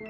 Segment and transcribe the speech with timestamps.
[0.00, 0.06] Ja,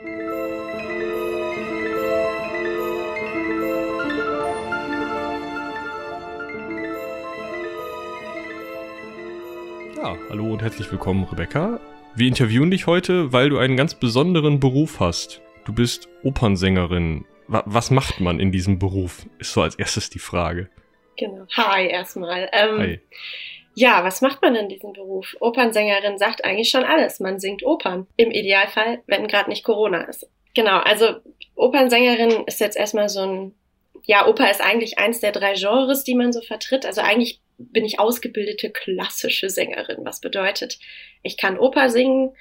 [10.28, 11.80] hallo und herzlich willkommen, Rebecca.
[12.14, 15.40] Wir interviewen dich heute, weil du einen ganz besonderen Beruf hast.
[15.64, 17.24] Du bist Opernsängerin.
[17.46, 19.24] Wa was macht man in diesem Beruf?
[19.38, 20.68] Ist so als erstes die Frage.
[21.16, 21.46] Genau.
[21.56, 22.50] Hi erstmal.
[22.52, 23.00] Ähm, Hi.
[23.78, 25.36] Ja, was macht man in diesem Beruf?
[25.38, 27.20] Opernsängerin sagt eigentlich schon alles.
[27.20, 28.08] Man singt Opern.
[28.16, 30.28] Im Idealfall, wenn gerade nicht Corona ist.
[30.52, 31.20] Genau, also
[31.54, 33.54] Opernsängerin ist jetzt erstmal so ein,
[34.04, 36.86] ja, Oper ist eigentlich eins der drei Genres, die man so vertritt.
[36.86, 40.80] Also eigentlich bin ich ausgebildete klassische Sängerin, was bedeutet,
[41.22, 42.34] ich kann Oper singen,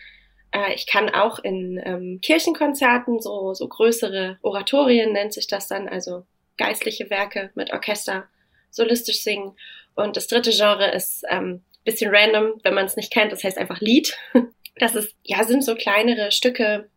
[0.51, 5.87] äh, ich kann auch in ähm, Kirchenkonzerten so, so größere Oratorien nennt sich das dann,
[5.87, 6.25] also
[6.57, 8.27] geistliche Werke mit Orchester
[8.71, 9.53] solistisch singen.
[9.97, 13.57] Und das dritte Genre ist ähm, bisschen random, wenn man es nicht kennt, das heißt
[13.57, 14.15] einfach Lied.
[14.79, 16.87] Das ist, ja, sind so kleinere Stücke,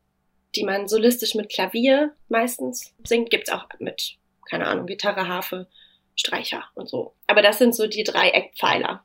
[0.55, 3.31] die man solistisch mit Klavier meistens singt.
[3.31, 4.19] Gibt's auch mit,
[4.51, 5.67] keine Ahnung, Gitarre, Harfe,
[6.15, 7.15] Streicher und so.
[7.27, 9.03] Aber das sind so die drei Eckpfeiler.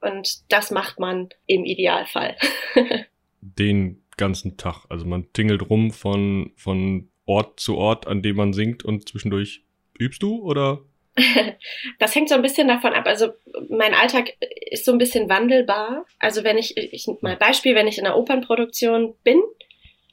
[0.00, 2.38] Und das macht man im Idealfall.
[3.42, 4.86] Den ganzen Tag.
[4.88, 9.62] Also man tingelt rum von, von Ort zu Ort, an dem man singt und zwischendurch
[9.98, 10.80] übst du oder?
[11.98, 13.06] Das hängt so ein bisschen davon ab.
[13.06, 13.32] Also
[13.68, 14.34] mein Alltag
[14.70, 16.04] ist so ein bisschen wandelbar.
[16.18, 19.40] Also wenn ich, ich mal Beispiel, wenn ich in einer Opernproduktion bin,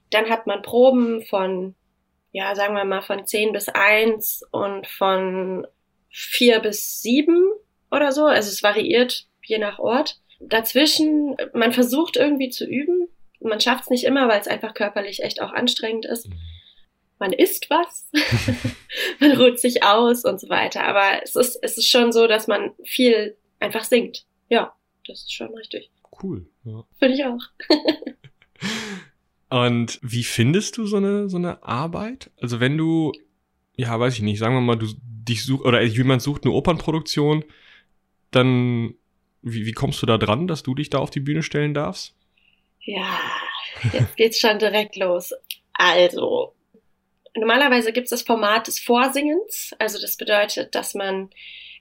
[0.09, 1.75] dann hat man Proben von,
[2.31, 5.67] ja, sagen wir mal von 10 bis 1 und von
[6.11, 7.51] 4 bis 7
[7.91, 8.25] oder so.
[8.25, 10.19] Also es variiert je nach Ort.
[10.39, 13.07] Dazwischen, man versucht irgendwie zu üben.
[13.39, 16.29] Man schafft es nicht immer, weil es einfach körperlich echt auch anstrengend ist.
[17.19, 18.09] Man isst was,
[19.19, 20.85] man ruht sich aus und so weiter.
[20.85, 24.25] Aber es ist, es ist schon so, dass man viel einfach singt.
[24.49, 24.73] Ja,
[25.07, 25.89] das ist schon richtig.
[26.21, 26.45] Cool.
[26.63, 26.83] Ja.
[26.99, 27.41] Finde ich auch.
[29.53, 32.31] Und wie findest du so eine, so eine Arbeit?
[32.41, 33.11] Also wenn du,
[33.75, 37.45] ja, weiß ich nicht, sagen wir mal, du dich suchst, oder jemand sucht eine Opernproduktion,
[38.31, 38.95] dann,
[39.43, 42.15] wie, wie kommst du da dran, dass du dich da auf die Bühne stellen darfst?
[42.81, 43.19] Ja,
[43.93, 45.33] jetzt geht's schon direkt los.
[45.73, 46.42] Also,
[47.35, 49.71] normalerweise gibt es das Format des Vorsingens.
[49.79, 51.29] Also das bedeutet, dass man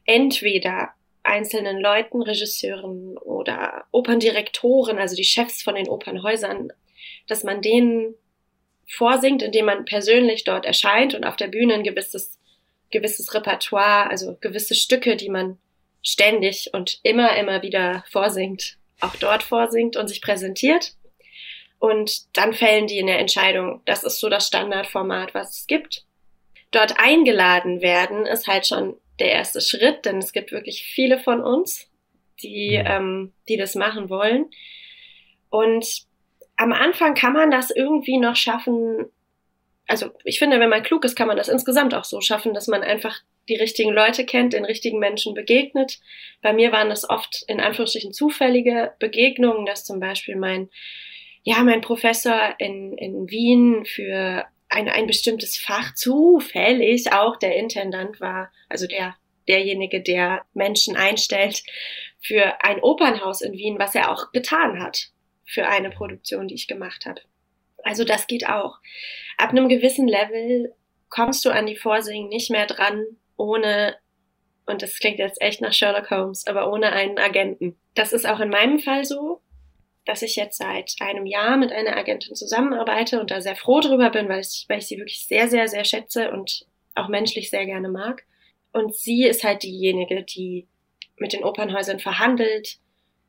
[0.05, 0.91] entweder
[1.23, 6.73] einzelnen Leuten, Regisseuren oder Operndirektoren, also die Chefs von den Opernhäusern,
[7.29, 8.15] dass man denen
[8.89, 12.39] vorsingt, indem man persönlich dort erscheint und auf der Bühne ein gewisses,
[12.91, 15.59] gewisses Repertoire, also gewisse Stücke, die man
[16.03, 20.95] ständig und immer, immer wieder vorsingt, auch dort vorsingt und sich präsentiert.
[21.83, 23.81] Und dann fällen die eine Entscheidung.
[23.87, 26.05] Das ist so das Standardformat, was es gibt.
[26.71, 31.43] Dort eingeladen werden ist halt schon der erste Schritt, denn es gibt wirklich viele von
[31.43, 31.91] uns,
[32.41, 32.87] die, Mhm.
[32.87, 34.49] ähm, die das machen wollen.
[35.51, 36.05] Und
[36.57, 39.11] am Anfang kann man das irgendwie noch schaffen.
[39.89, 42.69] Also ich finde, wenn man klug ist, kann man das insgesamt auch so schaffen, dass
[42.69, 45.99] man einfach die richtigen Leute kennt, den richtigen Menschen begegnet.
[46.43, 50.71] Bei mir waren das oft in Anführungsstrichen zufällige Begegnungen, dass zum Beispiel mein,
[51.43, 58.21] ja, mein Professor in, in Wien für ein, ein bestimmtes Fach zufällig auch der Intendant
[58.21, 59.17] war, also der,
[59.49, 61.63] derjenige, der Menschen einstellt
[62.21, 65.11] für ein Opernhaus in Wien, was er auch getan hat
[65.45, 67.21] für eine Produktion, die ich gemacht habe.
[67.83, 68.79] Also das geht auch.
[69.37, 70.73] Ab einem gewissen Level
[71.11, 73.05] kommst du an die Vorsingen nicht mehr dran,
[73.37, 73.97] ohne,
[74.67, 77.77] und das klingt jetzt echt nach Sherlock Holmes, aber ohne einen Agenten.
[77.95, 79.43] Das ist auch in meinem Fall so,
[80.05, 84.11] dass ich jetzt seit einem Jahr mit einer Agentin zusammenarbeite und da sehr froh drüber
[84.11, 87.67] bin, weil ich, weil ich sie wirklich sehr, sehr, sehr schätze und auch menschlich sehr
[87.67, 88.25] gerne mag.
[88.73, 90.67] Und sie ist halt diejenige, die
[91.19, 92.79] mit den Opernhäusern verhandelt,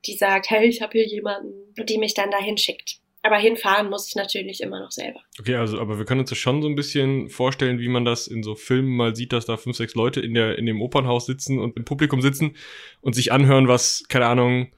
[0.06, 1.54] die sagt, hey, ich habe hier jemanden,
[1.86, 2.98] die mich dann dahin schickt.
[3.26, 5.22] Aber hinfahren muss ich natürlich immer noch selber.
[5.40, 8.28] Okay, also, aber wir können uns das schon so ein bisschen vorstellen, wie man das
[8.28, 11.26] in so Filmen mal sieht, dass da fünf, sechs Leute in der, in dem Opernhaus
[11.26, 12.58] sitzen und im Publikum sitzen
[13.00, 14.74] und sich anhören, was, keine Ahnung,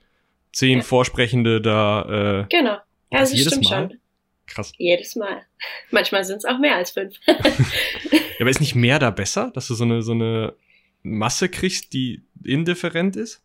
[0.56, 0.84] zehn Ja.
[0.84, 2.78] Vorsprechende da, äh, Genau.
[3.12, 3.90] Das Also jedes stimmt Mal?
[3.90, 4.00] schon.
[4.48, 4.72] krass.
[4.78, 5.42] Jedes Mal.
[5.92, 7.16] Manchmal sind es auch mehr als fünf.
[7.28, 10.56] Ja, aber ist nicht mehr da besser, dass du so eine, so eine
[11.04, 13.42] Masse kriegst, die indifferent ist?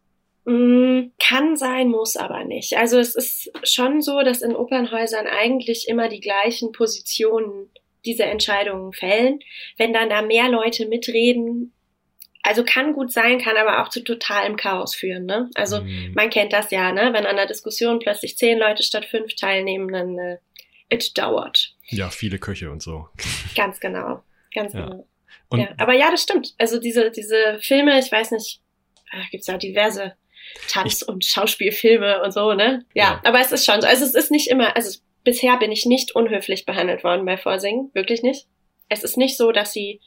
[0.46, 2.76] Mm, Kann sein, muss aber nicht.
[2.76, 7.68] Also es ist schon so, dass in Opernhäusern eigentlich immer die gleichen Positionen
[8.04, 9.38] diese Entscheidungen fällen.
[9.76, 11.72] Wenn dann da mehr Leute mitreden,
[12.42, 15.26] also kann gut sein, kann aber auch zu totalem Chaos führen.
[15.26, 15.50] Ne?
[15.54, 16.12] Also Hm.
[16.14, 17.10] man kennt das ja, ne?
[17.12, 20.38] wenn an der Diskussion plötzlich zehn Leute statt fünf teilnehmen, dann äh,
[20.88, 21.74] it dauert.
[21.88, 23.08] Ja, viele Köche und so.
[23.56, 24.22] Ganz genau.
[24.54, 24.86] Ganz Ja.
[24.86, 25.06] genau.
[25.52, 26.54] Ja, aber ja, das stimmt.
[26.58, 28.60] Also diese, diese Filme, ich weiß nicht,
[29.12, 30.14] äh, gibt's ja diverse
[30.68, 32.84] Tanz- und Schauspielfilme und so, ne?
[32.94, 33.20] Ja, Ja.
[33.24, 33.86] aber es ist schon so.
[33.88, 37.90] Also es ist nicht immer, also bisher bin ich nicht unhöflich behandelt worden bei Vorsingen,
[37.94, 38.46] wirklich nicht.
[38.88, 40.00] Es ist nicht so, dass sie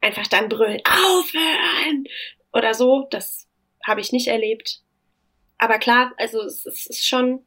[0.00, 2.04] einfach dann brüllen, aufhören
[2.52, 3.06] oder so.
[3.10, 3.48] Das
[3.84, 4.82] habe ich nicht erlebt.
[5.58, 7.40] Aber klar, also es, es ist schon,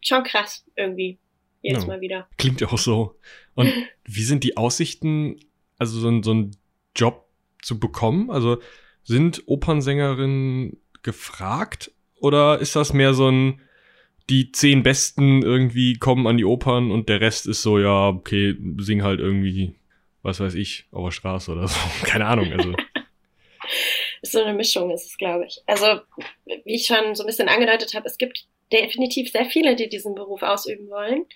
[0.00, 1.18] schon krass irgendwie.
[1.60, 1.88] Jedes ja.
[1.88, 2.28] Mal wieder.
[2.36, 3.16] Klingt ja auch so.
[3.54, 3.72] Und
[4.04, 5.40] wie sind die Aussichten,
[5.76, 6.56] also so, so einen
[6.94, 7.28] Job
[7.62, 8.30] zu bekommen?
[8.30, 8.58] Also
[9.02, 13.60] sind Opernsängerinnen gefragt oder ist das mehr so ein,
[14.28, 18.56] die zehn Besten irgendwie kommen an die Opern und der Rest ist so, ja, okay,
[18.78, 19.74] sing halt irgendwie,
[20.22, 21.78] was weiß ich, auf der Straße oder so.
[22.04, 22.74] Keine Ahnung, also.
[24.22, 25.60] so eine Mischung ist es, glaube ich.
[25.66, 26.00] Also,
[26.64, 30.14] wie ich schon so ein bisschen angedeutet habe, es gibt definitiv sehr viele, die diesen
[30.14, 31.26] Beruf ausüben wollen.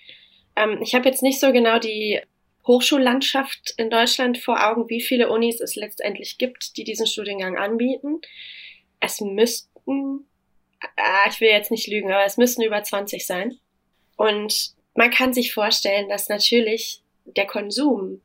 [0.55, 2.21] Ähm, ich habe jetzt nicht so genau die
[2.67, 8.21] Hochschullandschaft in Deutschland vor Augen, wie viele Unis es letztendlich gibt, die diesen Studiengang anbieten.
[8.99, 10.27] Es müssten,
[10.79, 13.57] ah, ich will jetzt nicht lügen, aber es müssten über 20 sein.
[14.15, 18.21] Und man kann sich vorstellen, dass natürlich der Konsum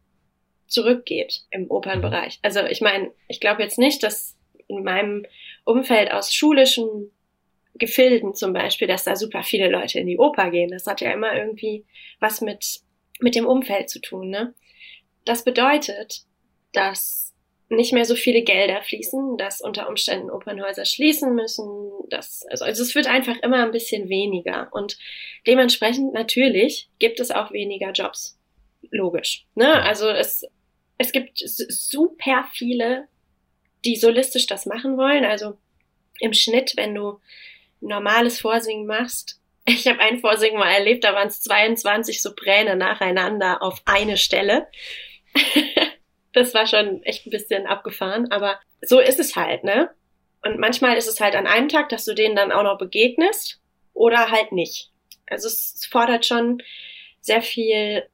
[0.68, 2.38] zurückgeht im Opernbereich.
[2.42, 4.36] Also ich meine, ich glaube jetzt nicht, dass
[4.68, 5.26] in meinem
[5.64, 7.10] Umfeld aus schulischen
[7.74, 10.70] Gefilden zum Beispiel, dass da super viele Leute in die Oper gehen.
[10.70, 11.84] Das hat ja immer irgendwie
[12.20, 12.80] was mit
[13.20, 14.30] mit dem Umfeld zu tun.
[14.30, 14.54] Ne?
[15.24, 16.22] Das bedeutet,
[16.72, 17.34] dass
[17.70, 21.90] nicht mehr so viele Gelder fließen, dass unter Umständen Opernhäuser schließen müssen.
[22.08, 24.68] Dass, also, also es wird einfach immer ein bisschen weniger.
[24.72, 24.98] Und
[25.46, 28.38] dementsprechend natürlich gibt es auch weniger Jobs.
[28.90, 29.44] Logisch.
[29.54, 29.82] Ne?
[29.82, 30.46] Also es,
[30.98, 33.08] es gibt super viele,
[33.84, 35.24] die solistisch das machen wollen.
[35.24, 35.56] Also
[36.18, 37.20] im Schnitt, wenn du
[37.80, 43.62] normales Vorsingen machst, ich habe ein Vorsingen mal erlebt, da waren es 22 Sopräne nacheinander
[43.62, 44.66] auf eine Stelle.
[46.32, 49.90] das war schon echt ein bisschen abgefahren, aber so ist es halt, ne?
[50.42, 53.60] Und manchmal ist es halt an einem Tag, dass du denen dann auch noch begegnest
[53.92, 54.90] oder halt nicht.
[55.26, 56.62] Also es fordert schon
[57.20, 58.08] sehr viel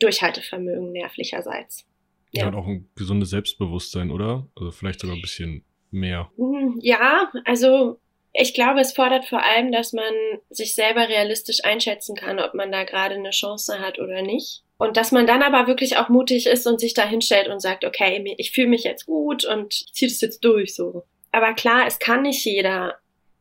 [0.00, 1.87] Durchhaltevermögen nervlicherseits.
[2.32, 4.46] Ja, und auch ein gesundes Selbstbewusstsein, oder?
[4.56, 6.30] Also vielleicht sogar ein bisschen mehr.
[6.36, 7.98] Hm, ja, also
[8.32, 10.12] ich glaube, es fordert vor allem, dass man
[10.50, 14.62] sich selber realistisch einschätzen kann, ob man da gerade eine Chance hat oder nicht.
[14.76, 17.84] Und dass man dann aber wirklich auch mutig ist und sich da hinstellt und sagt,
[17.84, 21.04] okay, ich fühle mich jetzt gut und ziehe das jetzt durch so.
[21.32, 22.96] Aber klar, es kann nicht jeder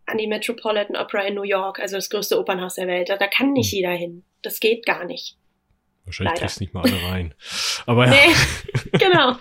[0.07, 3.09] an die Metropolitan Opera in New York, also das größte Opernhaus der Welt.
[3.09, 3.75] Da kann nicht hm.
[3.75, 4.23] jeder hin.
[4.41, 5.37] Das geht gar nicht.
[6.07, 7.33] Wahrscheinlich kriegst nicht mal alle rein.
[7.85, 8.11] Aber ja.
[8.11, 9.35] Nee, genau.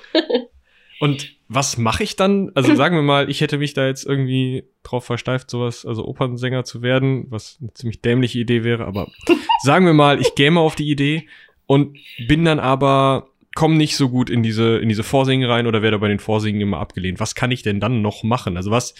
[0.98, 2.50] Und was mache ich dann?
[2.54, 6.64] Also sagen wir mal, ich hätte mich da jetzt irgendwie drauf versteift, sowas, also Opernsänger
[6.64, 9.10] zu werden, was eine ziemlich dämliche Idee wäre, aber
[9.62, 11.28] sagen wir mal, ich käme auf die Idee
[11.66, 11.96] und
[12.26, 15.98] bin dann aber komme nicht so gut in diese in diese Vorsingen rein oder werde
[15.98, 17.20] bei den Vorsingen immer abgelehnt.
[17.20, 18.56] Was kann ich denn dann noch machen?
[18.56, 18.94] Also was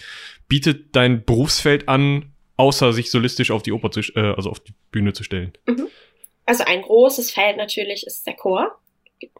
[0.47, 4.73] bietet dein Berufsfeld an, außer sich solistisch auf die Oper zu, äh, also auf die
[4.89, 5.51] Bühne zu stellen?
[5.67, 5.87] Mhm.
[6.47, 8.79] Also ein großes Feld natürlich ist der Chor,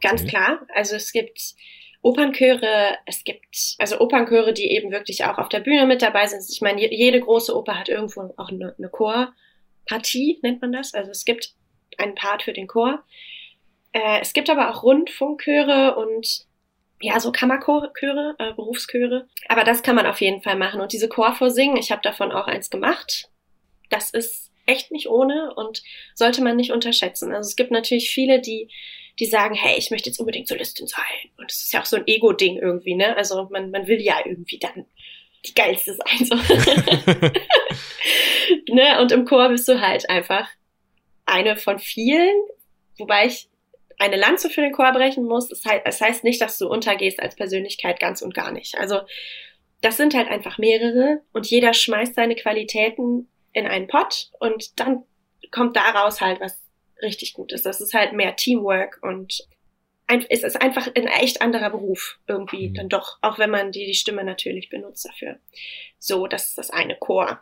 [0.00, 0.30] ganz okay.
[0.30, 0.66] klar.
[0.74, 1.54] Also es gibt
[2.02, 6.44] Opernchöre, es gibt also Opernchöre, die eben wirklich auch auf der Bühne mit dabei sind.
[6.48, 10.92] Ich meine, jede große Oper hat irgendwo auch eine, eine Chorpartie, nennt man das.
[10.92, 11.54] Also es gibt
[11.96, 13.02] einen Part für den Chor.
[13.92, 16.46] Äh, es gibt aber auch Rundfunkchöre und
[17.00, 19.28] ja, so Kammerchöre, äh, Berufschöre.
[19.48, 20.82] Aber das kann man auf jeden Fall machen.
[20.82, 23.30] Und diese Chorvorsingen, ich habe davon auch eins gemacht.
[23.88, 25.82] Das ist echt nicht ohne und
[26.14, 27.34] sollte man nicht unterschätzen.
[27.34, 28.68] Also es gibt natürlich viele, die
[29.18, 31.02] die sagen, hey, ich möchte jetzt unbedingt Solistin sein.
[31.36, 33.16] Und das ist ja auch so ein Ego-Ding irgendwie, ne?
[33.16, 34.86] Also man, man will ja irgendwie dann
[35.44, 36.24] die geilste sein.
[36.24, 36.36] So.
[38.72, 39.00] ne?
[39.00, 40.48] Und im Chor bist du halt einfach
[41.26, 42.36] eine von vielen,
[42.96, 43.48] wobei ich
[43.98, 45.48] eine Lanze für den Chor brechen muss.
[45.48, 48.78] Das heißt, das heißt nicht, dass du untergehst als Persönlichkeit ganz und gar nicht.
[48.78, 49.00] Also
[49.80, 53.28] das sind halt einfach mehrere und jeder schmeißt seine Qualitäten
[53.58, 55.04] in einen Pott und dann
[55.50, 56.62] kommt daraus halt was
[57.02, 57.66] richtig gut ist.
[57.66, 59.46] Das ist halt mehr Teamwork und
[60.08, 62.74] ein, es ist einfach ein echt anderer Beruf irgendwie mhm.
[62.74, 65.38] dann doch, auch wenn man die, die Stimme natürlich benutzt dafür.
[65.98, 67.40] So, das ist das eine Chor.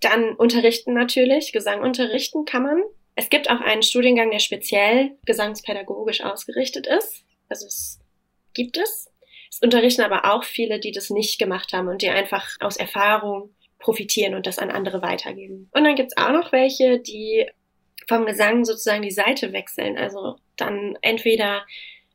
[0.00, 2.82] Dann unterrichten natürlich, Gesang unterrichten kann man.
[3.14, 7.24] Es gibt auch einen Studiengang, der speziell gesangspädagogisch ausgerichtet ist.
[7.48, 8.00] Also es
[8.54, 9.10] gibt es.
[9.50, 13.54] Es unterrichten aber auch viele, die das nicht gemacht haben und die einfach aus Erfahrung
[13.78, 15.70] profitieren und das an andere weitergeben.
[15.72, 17.46] Und dann gibt's auch noch welche, die
[18.08, 19.96] vom Gesang sozusagen die Seite wechseln.
[19.96, 21.64] Also dann entweder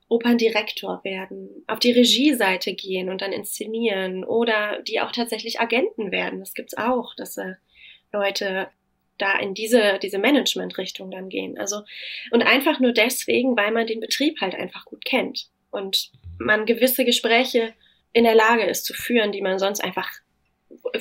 [0.10, 6.39] Operndirektor werden, auf die Regieseite gehen und dann inszenieren oder die auch tatsächlich Agenten werden.
[6.39, 7.55] Das gibt's auch, dass äh,
[8.12, 8.67] Leute
[9.17, 11.58] da in diese, diese Management-Richtung dann gehen.
[11.58, 11.82] Also,
[12.32, 17.05] und einfach nur deswegen, weil man den Betrieb halt einfach gut kennt und man gewisse
[17.05, 17.74] Gespräche
[18.12, 20.10] in der Lage ist zu führen, die man sonst einfach,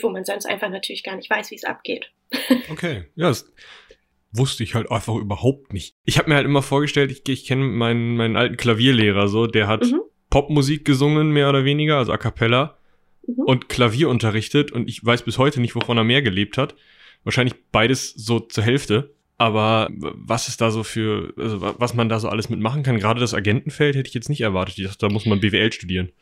[0.00, 2.10] wo man sonst einfach natürlich gar nicht weiß, wie es abgeht.
[2.70, 3.32] Okay, ja,
[4.32, 5.94] wusste ich halt einfach überhaupt nicht.
[6.04, 9.66] Ich habe mir halt immer vorgestellt, ich, ich kenne meinen, meinen alten Klavierlehrer so, der
[9.66, 10.00] hat mhm.
[10.30, 12.78] Popmusik gesungen, mehr oder weniger, also a cappella,
[13.26, 13.44] mhm.
[13.44, 16.74] und Klavier unterrichtet und ich weiß bis heute nicht, wovon er mehr gelebt hat.
[17.24, 19.14] Wahrscheinlich beides so zur Hälfte.
[19.38, 23.18] Aber was ist da so für, also was man da so alles mitmachen kann, gerade
[23.18, 25.02] das Agentenfeld hätte ich jetzt nicht erwartet.
[25.02, 26.12] Da muss man BWL studieren.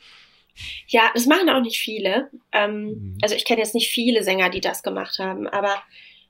[0.89, 2.31] Ja, das machen auch nicht viele.
[2.53, 3.19] Ähm, mhm.
[3.23, 5.83] Also ich kenne jetzt nicht viele Sänger, die das gemacht haben, aber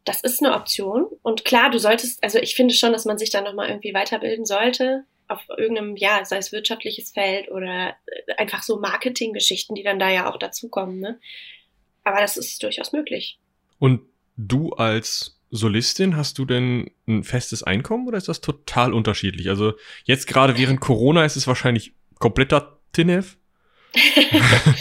[0.04, 1.06] das ist eine Option.
[1.22, 4.44] Und klar, du solltest, also ich finde schon, dass man sich da nochmal irgendwie weiterbilden
[4.44, 9.98] sollte auf irgendeinem, ja, sei es wirtschaftliches Feld oder äh, einfach so Marketinggeschichten, die dann
[9.98, 10.98] da ja auch dazukommen.
[10.98, 11.20] Ne?
[12.02, 13.38] Aber das ist durchaus möglich.
[13.78, 14.02] Und
[14.36, 19.48] du als Solistin, hast du denn ein festes Einkommen oder ist das total unterschiedlich?
[19.48, 19.74] Also
[20.04, 23.36] jetzt gerade während Corona ist es wahrscheinlich kompletter TINEF.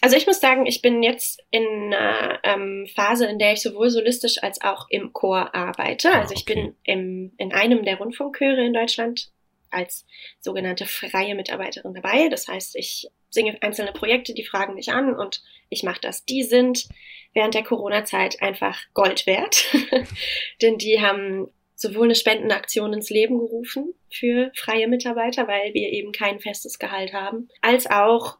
[0.00, 3.90] also ich muss sagen, ich bin jetzt in einer ähm, Phase, in der ich sowohl
[3.90, 6.10] solistisch als auch im Chor arbeite.
[6.10, 6.54] Ah, also ich okay.
[6.54, 9.30] bin im, in einem der Rundfunkchöre in Deutschland
[9.70, 10.06] als
[10.40, 12.28] sogenannte freie Mitarbeiterin dabei.
[12.28, 16.24] Das heißt, ich singe einzelne Projekte, die fragen mich an und ich mache das.
[16.24, 16.88] Die sind
[17.34, 19.66] während der Corona-Zeit einfach Gold wert,
[20.62, 26.12] denn die haben sowohl eine Spendenaktion ins Leben gerufen für freie Mitarbeiter, weil wir eben
[26.12, 28.38] kein festes Gehalt haben, als auch,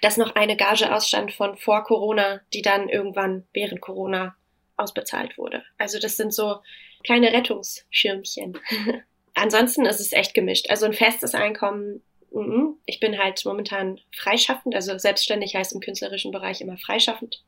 [0.00, 4.36] dass noch eine Gage ausstand von vor Corona, die dann irgendwann während Corona
[4.76, 5.64] ausbezahlt wurde.
[5.76, 6.58] Also das sind so
[7.04, 8.58] kleine Rettungsschirmchen.
[9.34, 10.70] Ansonsten ist es echt gemischt.
[10.70, 12.76] Also ein festes Einkommen Mhm.
[12.86, 17.42] Ich bin halt momentan freischaffend, also selbstständig heißt im künstlerischen Bereich immer freischaffend.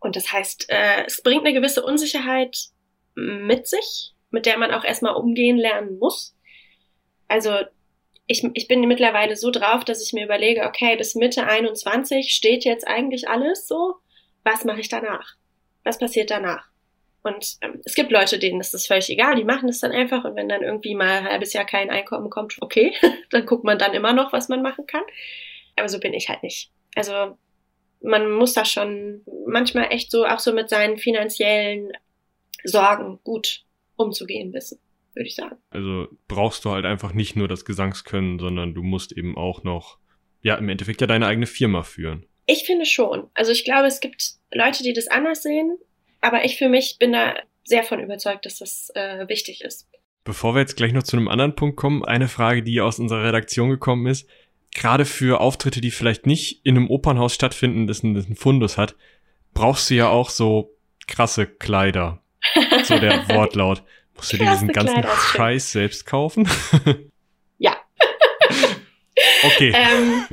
[0.00, 2.56] Und das heißt, äh, es bringt eine gewisse Unsicherheit
[3.14, 6.36] mit sich, mit der man auch erstmal umgehen lernen muss.
[7.28, 7.52] Also
[8.26, 12.64] ich, ich bin mittlerweile so drauf, dass ich mir überlege, okay, bis Mitte 21 steht
[12.64, 13.94] jetzt eigentlich alles so.
[14.42, 15.36] Was mache ich danach?
[15.84, 16.66] Was passiert danach?
[17.22, 20.24] Und ähm, es gibt Leute, denen ist das völlig egal, die machen das dann einfach
[20.24, 22.92] und wenn dann irgendwie mal ein halbes Jahr kein Einkommen kommt, okay,
[23.30, 25.04] dann guckt man dann immer noch, was man machen kann.
[25.76, 26.70] Aber so bin ich halt nicht.
[26.94, 27.38] Also
[28.02, 31.92] man muss da schon manchmal echt so auch so mit seinen finanziellen
[32.64, 33.64] Sorgen gut
[33.96, 34.78] umzugehen wissen,
[35.14, 35.56] würde ich sagen.
[35.70, 39.98] Also brauchst du halt einfach nicht nur das Gesangskönnen, sondern du musst eben auch noch,
[40.42, 42.26] ja, im Endeffekt ja deine eigene Firma führen.
[42.46, 43.28] Ich finde schon.
[43.34, 45.78] Also ich glaube, es gibt Leute, die das anders sehen
[46.24, 47.34] aber ich für mich bin da
[47.64, 49.86] sehr von überzeugt, dass das äh, wichtig ist.
[50.24, 53.24] Bevor wir jetzt gleich noch zu einem anderen Punkt kommen, eine Frage, die aus unserer
[53.24, 54.26] Redaktion gekommen ist.
[54.74, 58.78] Gerade für Auftritte, die vielleicht nicht in einem Opernhaus stattfinden, das einen, das einen Fundus
[58.78, 58.96] hat,
[59.52, 60.74] brauchst du ja auch so
[61.06, 62.23] krasse Kleider.
[62.84, 63.82] So der Wortlaut.
[64.14, 66.48] Musst du dir diesen ganzen Scheiß selbst kaufen?
[67.58, 67.76] ja.
[69.44, 69.72] okay.
[69.74, 70.26] Ähm,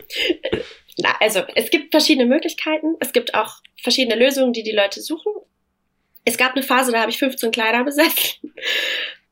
[0.97, 2.95] na, also es gibt verschiedene Möglichkeiten.
[2.99, 5.33] Es gibt auch verschiedene Lösungen, die die Leute suchen.
[6.25, 8.53] Es gab eine Phase, da habe ich 15 Kleider besessen.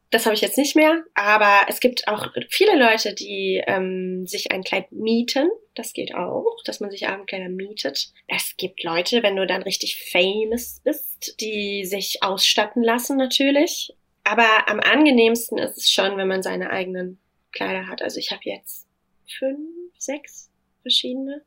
[0.09, 4.51] Das habe ich jetzt nicht mehr, aber es gibt auch viele Leute, die ähm, sich
[4.51, 5.49] ein Kleid mieten.
[5.79, 8.11] Das geht auch, dass man sich Abendkleider mietet.
[8.27, 13.93] Es gibt Leute, wenn du dann richtig famous bist, die sich ausstatten lassen natürlich.
[14.25, 17.17] Aber am angenehmsten ist es schon, wenn man seine eigenen
[17.53, 18.01] Kleider hat.
[18.01, 18.89] Also ich habe jetzt
[19.25, 21.43] fünf, sechs verschiedene.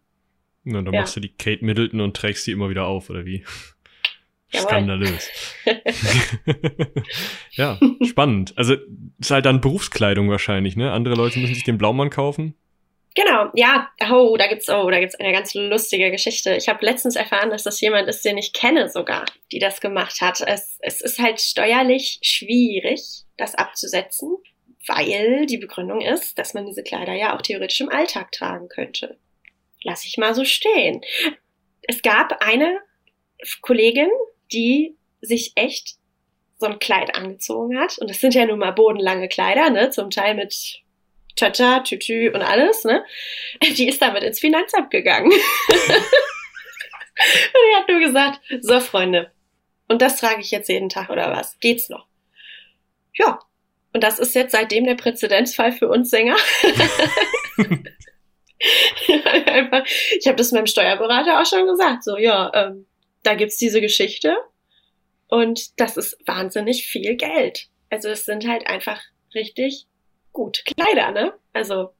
[0.64, 1.00] Na, dann ja.
[1.02, 3.44] machst du die Kate Middleton und trägst die immer wieder auf, oder wie?
[4.50, 5.28] Skandalös.
[7.50, 8.56] ja, spannend.
[8.56, 8.76] Also
[9.20, 10.90] ist halt dann Berufskleidung wahrscheinlich, ne?
[10.90, 12.54] Andere Leute müssen sich den Blaumann kaufen.
[13.14, 13.90] Genau, ja.
[14.10, 16.54] Oh, da gibt's oh, da gibt's eine ganz lustige Geschichte.
[16.56, 20.20] Ich habe letztens erfahren, dass das jemand ist, den ich kenne sogar, die das gemacht
[20.20, 20.40] hat.
[20.40, 24.36] Es, es ist halt steuerlich schwierig, das abzusetzen,
[24.86, 29.18] weil die Begründung ist, dass man diese Kleider ja auch theoretisch im Alltag tragen könnte.
[29.82, 31.02] Lass ich mal so stehen.
[31.82, 32.78] Es gab eine
[33.60, 34.08] Kollegin,
[34.52, 35.96] die sich echt
[36.58, 37.98] so ein Kleid angezogen hat.
[37.98, 39.90] Und das sind ja nun mal bodenlange Kleider, ne?
[39.90, 40.81] Zum Teil mit
[41.36, 43.04] Tata, Tütü und alles, ne?
[43.62, 45.30] Die ist damit ins Finanzamt gegangen.
[45.30, 45.40] und
[47.16, 49.30] die hat nur gesagt, so Freunde,
[49.88, 51.58] und das trage ich jetzt jeden Tag oder was?
[51.60, 52.06] Geht's noch?
[53.14, 53.38] Ja.
[53.92, 56.36] Und das ist jetzt seitdem der Präzedenzfall für uns Sänger.
[60.18, 62.04] ich habe das meinem Steuerberater auch schon gesagt.
[62.04, 62.86] So, ja, ähm,
[63.22, 64.34] da gibt's diese Geschichte
[65.28, 67.66] und das ist wahnsinnig viel Geld.
[67.90, 69.02] Also es sind halt einfach
[69.34, 69.84] richtig
[70.32, 71.32] gut Kleider, ne?
[71.52, 71.92] Also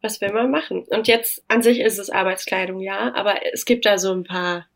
[0.00, 0.84] was will man machen?
[0.88, 4.66] Und jetzt an sich ist es Arbeitskleidung, ja, aber es gibt da so ein paar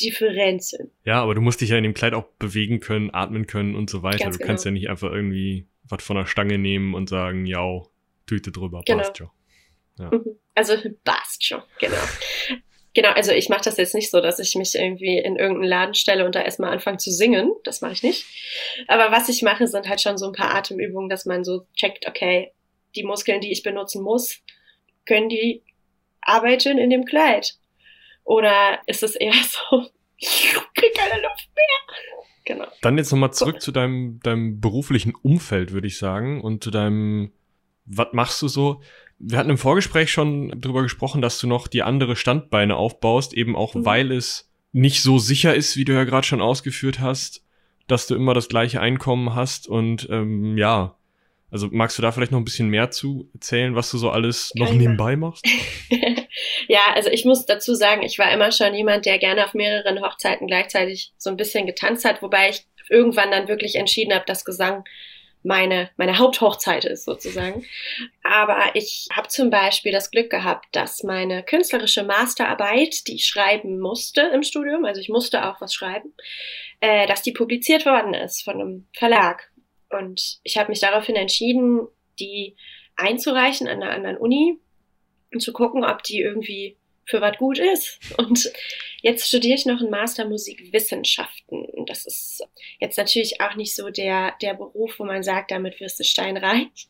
[0.00, 0.90] Differenzen.
[1.04, 3.90] Ja, aber du musst dich ja in dem Kleid auch bewegen können, atmen können und
[3.90, 4.18] so weiter.
[4.18, 4.48] Ganz du genau.
[4.48, 7.82] kannst ja nicht einfach irgendwie was von der Stange nehmen und sagen, ja,
[8.26, 9.02] Tüte drüber, genau.
[9.02, 9.30] passt schon.
[9.98, 10.10] Ja.
[10.10, 10.38] Mhm.
[10.54, 11.96] Also passt schon, genau.
[12.94, 15.94] Genau, also ich mache das jetzt nicht so, dass ich mich irgendwie in irgendeinen Laden
[15.94, 17.52] stelle und da erstmal anfange zu singen.
[17.64, 18.24] Das mache ich nicht.
[18.86, 22.06] Aber was ich mache, sind halt schon so ein paar Atemübungen, dass man so checkt,
[22.06, 22.52] okay,
[22.94, 24.40] die Muskeln, die ich benutzen muss,
[25.06, 25.62] können die
[26.20, 27.56] arbeiten in dem Kleid?
[28.22, 29.86] Oder ist es eher so,
[30.16, 31.96] ich krieg keine Luft mehr?
[32.46, 32.66] Genau.
[32.82, 37.32] Dann jetzt nochmal zurück zu deinem, deinem beruflichen Umfeld, würde ich sagen, und zu deinem,
[37.86, 38.82] was machst du so?
[39.18, 43.56] Wir hatten im Vorgespräch schon drüber gesprochen, dass du noch die andere Standbeine aufbaust, eben
[43.56, 43.84] auch mhm.
[43.84, 47.44] weil es nicht so sicher ist, wie du ja gerade schon ausgeführt hast,
[47.86, 50.96] dass du immer das gleiche Einkommen hast und ähm, ja,
[51.50, 54.50] also magst du da vielleicht noch ein bisschen mehr zu erzählen, was du so alles
[54.56, 54.78] noch Keine.
[54.78, 55.46] nebenbei machst?
[56.68, 60.02] ja, also ich muss dazu sagen, ich war immer schon jemand, der gerne auf mehreren
[60.02, 64.44] Hochzeiten gleichzeitig so ein bisschen getanzt hat, wobei ich irgendwann dann wirklich entschieden habe, dass
[64.44, 64.82] Gesang
[65.44, 67.64] meine, meine Haupthochzeit ist sozusagen.
[68.22, 73.78] Aber ich habe zum Beispiel das Glück gehabt, dass meine künstlerische Masterarbeit, die ich schreiben
[73.78, 76.14] musste im Studium, also ich musste auch was schreiben,
[76.80, 79.50] äh, dass die publiziert worden ist von einem Verlag.
[79.90, 81.86] Und ich habe mich daraufhin entschieden,
[82.18, 82.56] die
[82.96, 84.58] einzureichen an einer anderen Uni
[85.32, 87.98] und zu gucken, ob die irgendwie für was gut ist.
[88.18, 88.52] Und
[89.02, 91.64] jetzt studiere ich noch einen Master Musikwissenschaften.
[91.66, 92.42] Und das ist
[92.80, 96.88] jetzt natürlich auch nicht so der, der Beruf, wo man sagt, damit wirst du steinreich.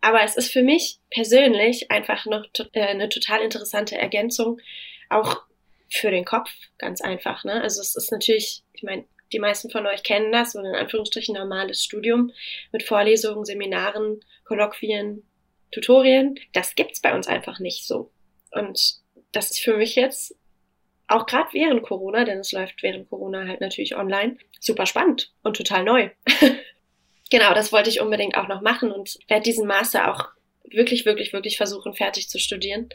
[0.00, 4.60] Aber es ist für mich persönlich einfach noch äh, eine total interessante Ergänzung,
[5.08, 5.42] auch
[5.88, 7.44] für den Kopf, ganz einfach.
[7.44, 7.62] Ne?
[7.62, 11.34] Also es ist natürlich, ich meine, die meisten von euch kennen das, so in Anführungsstrichen
[11.34, 12.32] normales Studium
[12.72, 15.24] mit Vorlesungen, Seminaren, Kolloquien,
[15.72, 16.38] Tutorien.
[16.52, 18.10] Das gibt's bei uns einfach nicht so.
[18.52, 19.00] Und
[19.32, 20.34] das ist für mich jetzt
[21.08, 25.56] auch gerade während Corona, denn es läuft während Corona halt natürlich online, super spannend und
[25.56, 26.10] total neu.
[27.30, 30.28] genau, das wollte ich unbedingt auch noch machen und werde diesen Master auch
[30.64, 32.88] wirklich, wirklich, wirklich versuchen, fertig zu studieren.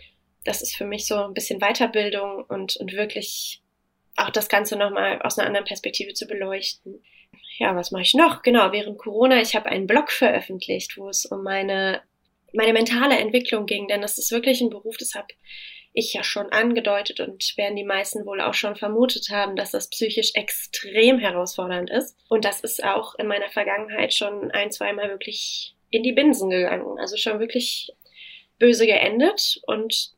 [0.44, 3.62] Das ist für mich so ein bisschen Weiterbildung und, und wirklich
[4.18, 7.02] auch das Ganze nochmal aus einer anderen Perspektive zu beleuchten.
[7.58, 8.42] Ja, was mache ich noch?
[8.42, 12.02] Genau, während Corona, ich habe einen Blog veröffentlicht, wo es um meine,
[12.54, 15.28] meine mentale Entwicklung ging, denn das ist wirklich ein Beruf, das habe
[15.94, 19.90] ich ja schon angedeutet und werden die meisten wohl auch schon vermutet haben, dass das
[19.90, 22.18] psychisch extrem herausfordernd ist.
[22.30, 26.98] Und das ist auch in meiner Vergangenheit schon ein, zweimal wirklich in die Binsen gegangen.
[26.98, 27.92] Also schon wirklich
[28.58, 30.12] böse geendet und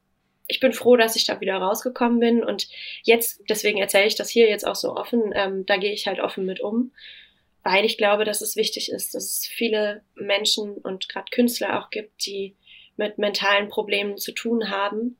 [0.47, 2.67] ich bin froh, dass ich da wieder rausgekommen bin und
[3.03, 6.19] jetzt, deswegen erzähle ich das hier jetzt auch so offen, ähm, da gehe ich halt
[6.19, 6.91] offen mit um,
[7.63, 11.89] weil ich glaube, dass es wichtig ist, dass es viele Menschen und gerade Künstler auch
[11.89, 12.57] gibt, die
[12.97, 15.17] mit mentalen Problemen zu tun haben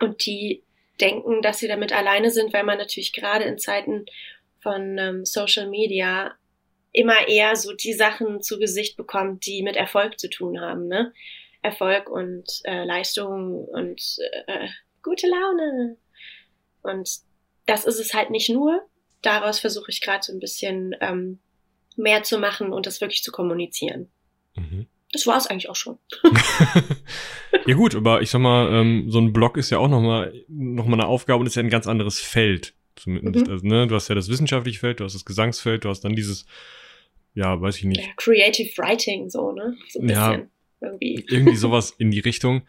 [0.00, 0.62] und die
[1.00, 4.06] denken, dass sie damit alleine sind, weil man natürlich gerade in Zeiten
[4.60, 6.34] von ähm, Social Media
[6.92, 10.88] immer eher so die Sachen zu Gesicht bekommt, die mit Erfolg zu tun haben.
[10.88, 11.12] Ne?
[11.62, 14.68] Erfolg und äh, Leistung und äh,
[15.02, 15.96] gute Laune.
[16.82, 17.20] Und
[17.66, 18.82] das ist es halt nicht nur.
[19.22, 21.38] Daraus versuche ich gerade so ein bisschen ähm,
[21.96, 24.10] mehr zu machen und das wirklich zu kommunizieren.
[24.56, 24.86] Mhm.
[25.12, 25.98] Das war es eigentlich auch schon.
[27.66, 30.86] ja gut, aber ich sag mal, ähm, so ein Blog ist ja auch nochmal noch
[30.86, 32.74] mal eine Aufgabe und ist ja ein ganz anderes Feld.
[32.96, 33.52] Zumindest, mhm.
[33.52, 33.86] also, ne?
[33.86, 36.46] Du hast ja das wissenschaftliche Feld, du hast das Gesangsfeld, du hast dann dieses,
[37.34, 38.00] ja, weiß ich nicht.
[38.00, 39.76] Ja, Creative Writing, so, ne?
[39.88, 40.22] So ein bisschen.
[40.22, 40.42] Ja,
[40.80, 41.24] irgendwie.
[41.28, 42.62] Irgendwie sowas in die Richtung.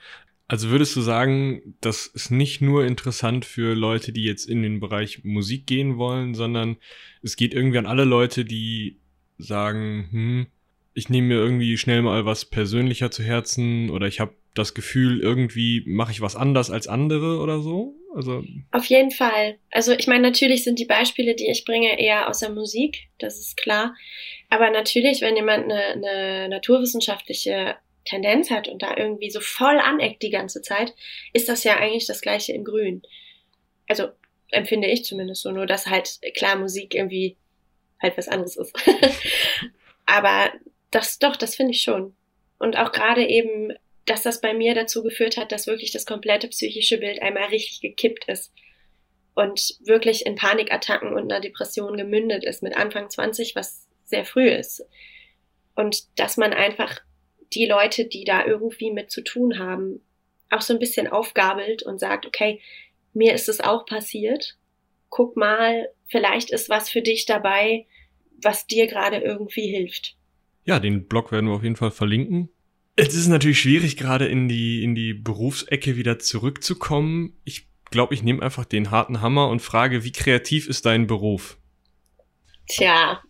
[0.48, 4.82] Also würdest du sagen, das ist nicht nur interessant für Leute, die jetzt in den
[4.82, 6.78] Bereich Musik gehen wollen, sondern
[7.22, 9.00] es geht irgendwie an alle Leute, die
[9.38, 10.48] sagen, hm,
[10.94, 15.22] ich nehme mir irgendwie schnell mal was persönlicher zu Herzen oder ich habe das Gefühl,
[15.22, 17.96] irgendwie mache ich was anders als andere oder so?
[18.14, 19.58] Also Auf jeden Fall.
[19.72, 23.40] Also ich meine, natürlich sind die Beispiele, die ich bringe, eher aus der Musik, das
[23.40, 23.96] ist klar.
[24.50, 30.24] Aber natürlich, wenn jemand eine, eine naturwissenschaftliche Tendenz hat und da irgendwie so voll aneckt
[30.24, 30.94] die ganze Zeit,
[31.32, 33.02] ist das ja eigentlich das gleiche in Grün.
[33.88, 34.10] Also
[34.50, 37.38] empfinde ich zumindest so, nur dass halt klar Musik irgendwie
[38.02, 38.74] halt was anderes ist.
[40.06, 40.52] Aber
[40.92, 42.16] das doch, das finde ich schon.
[42.60, 43.74] Und auch gerade eben,
[44.06, 47.82] dass das bei mir dazu geführt hat, dass wirklich das komplette psychische Bild einmal richtig
[47.82, 48.54] gekippt ist
[49.34, 54.50] und wirklich in Panikattacken und einer Depression gemündet ist mit Anfang 20, was sehr früh
[54.50, 54.86] ist.
[55.76, 57.00] Und dass man einfach
[57.54, 60.02] die Leute, die da irgendwie mit zu tun haben,
[60.50, 62.62] auch so ein bisschen aufgabelt und sagt, okay,
[63.14, 64.58] mir ist es auch passiert.
[65.10, 67.86] Guck mal, vielleicht ist was für dich dabei,
[68.42, 70.16] was dir gerade irgendwie hilft.
[70.66, 72.50] Ja, den Blog werden wir auf jeden Fall verlinken.
[72.96, 77.40] Es ist natürlich schwierig, gerade in die, in die Berufsecke wieder zurückzukommen.
[77.46, 81.58] Ich glaube, ich nehme einfach den harten Hammer und frage, wie kreativ ist dein Beruf?
[82.68, 83.22] Tja,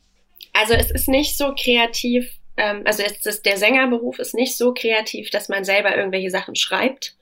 [0.53, 4.73] also es ist nicht so kreativ, ähm, also es ist, der Sängerberuf ist nicht so
[4.73, 7.15] kreativ, dass man selber irgendwelche Sachen schreibt.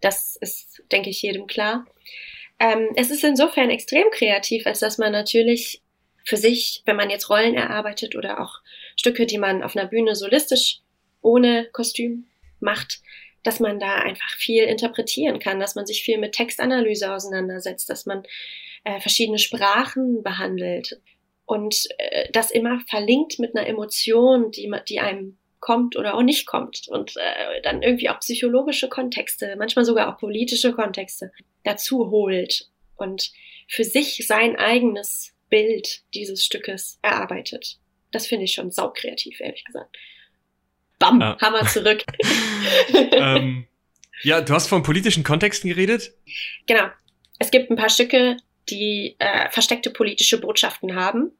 [0.00, 1.86] Das ist, denke ich, jedem klar.
[2.60, 5.82] Ähm, es ist insofern extrem kreativ, als dass man natürlich
[6.24, 8.60] für sich, wenn man jetzt Rollen erarbeitet oder auch
[8.98, 10.80] Stücke, die man auf einer Bühne solistisch
[11.22, 12.26] ohne Kostüm
[12.60, 13.00] macht,
[13.44, 18.06] dass man da einfach viel interpretieren kann, dass man sich viel mit Textanalyse auseinandersetzt, dass
[18.06, 18.24] man
[18.84, 21.00] äh, verschiedene Sprachen behandelt
[21.46, 26.46] und äh, das immer verlinkt mit einer Emotion, die, die einem kommt oder auch nicht
[26.46, 31.32] kommt und äh, dann irgendwie auch psychologische Kontexte, manchmal sogar auch politische Kontexte
[31.64, 33.32] dazu holt und
[33.68, 37.78] für sich sein eigenes Bild dieses Stückes erarbeitet.
[38.10, 39.96] Das finde ich schon saukreativ, ehrlich gesagt.
[40.98, 41.38] Bam, ah.
[41.40, 42.04] Hammer zurück.
[43.12, 43.66] ähm,
[44.22, 46.12] ja, du hast von politischen Kontexten geredet?
[46.66, 46.88] Genau.
[47.38, 48.36] Es gibt ein paar Stücke,
[48.68, 51.32] die äh, versteckte politische Botschaften haben.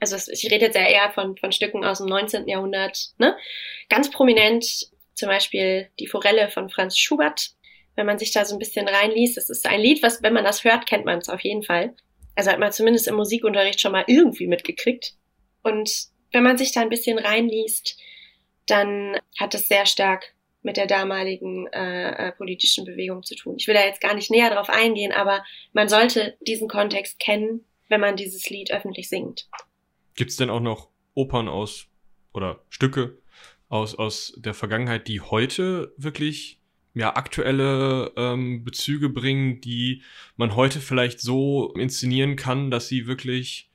[0.00, 2.48] Also ich rede jetzt eher von, von Stücken aus dem 19.
[2.48, 3.12] Jahrhundert.
[3.18, 3.36] Ne?
[3.88, 4.64] Ganz prominent
[5.14, 7.52] zum Beispiel die Forelle von Franz Schubert.
[7.94, 10.44] Wenn man sich da so ein bisschen reinliest, das ist ein Lied, was, wenn man
[10.44, 11.94] das hört, kennt man es auf jeden Fall.
[12.34, 15.14] Also hat man zumindest im Musikunterricht schon mal irgendwie mitgekriegt.
[15.62, 17.96] Und wenn man sich da ein bisschen reinliest,
[18.66, 23.54] dann hat es sehr stark mit der damaligen äh, äh, politischen Bewegung zu tun.
[23.58, 27.64] Ich will da jetzt gar nicht näher drauf eingehen, aber man sollte diesen Kontext kennen,
[27.88, 29.48] wenn man dieses Lied öffentlich singt.
[30.14, 31.86] Gibt es denn auch noch Opern aus
[32.32, 33.18] oder Stücke
[33.68, 36.58] aus, aus der Vergangenheit, die heute wirklich
[36.94, 40.02] ja, aktuelle ähm, Bezüge bringen, die
[40.36, 43.68] man heute vielleicht so inszenieren kann, dass sie wirklich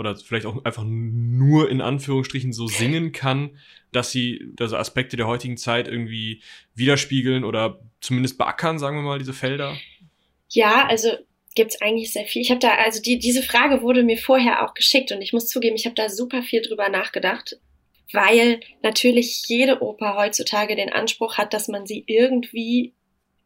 [0.00, 3.58] oder vielleicht auch einfach nur in Anführungsstrichen so singen kann,
[3.92, 6.42] dass sie also Aspekte der heutigen Zeit irgendwie
[6.74, 9.76] widerspiegeln oder zumindest beackern, sagen wir mal, diese Felder?
[10.48, 11.10] Ja, also
[11.54, 12.42] gibt's eigentlich sehr viel.
[12.42, 15.48] Ich habe da, also die, diese Frage wurde mir vorher auch geschickt und ich muss
[15.48, 17.58] zugeben, ich habe da super viel drüber nachgedacht,
[18.12, 22.94] weil natürlich jede Oper heutzutage den Anspruch hat, dass man sie irgendwie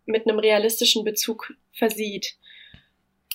[0.06, 2.36] mit einem realistischen Bezug versieht.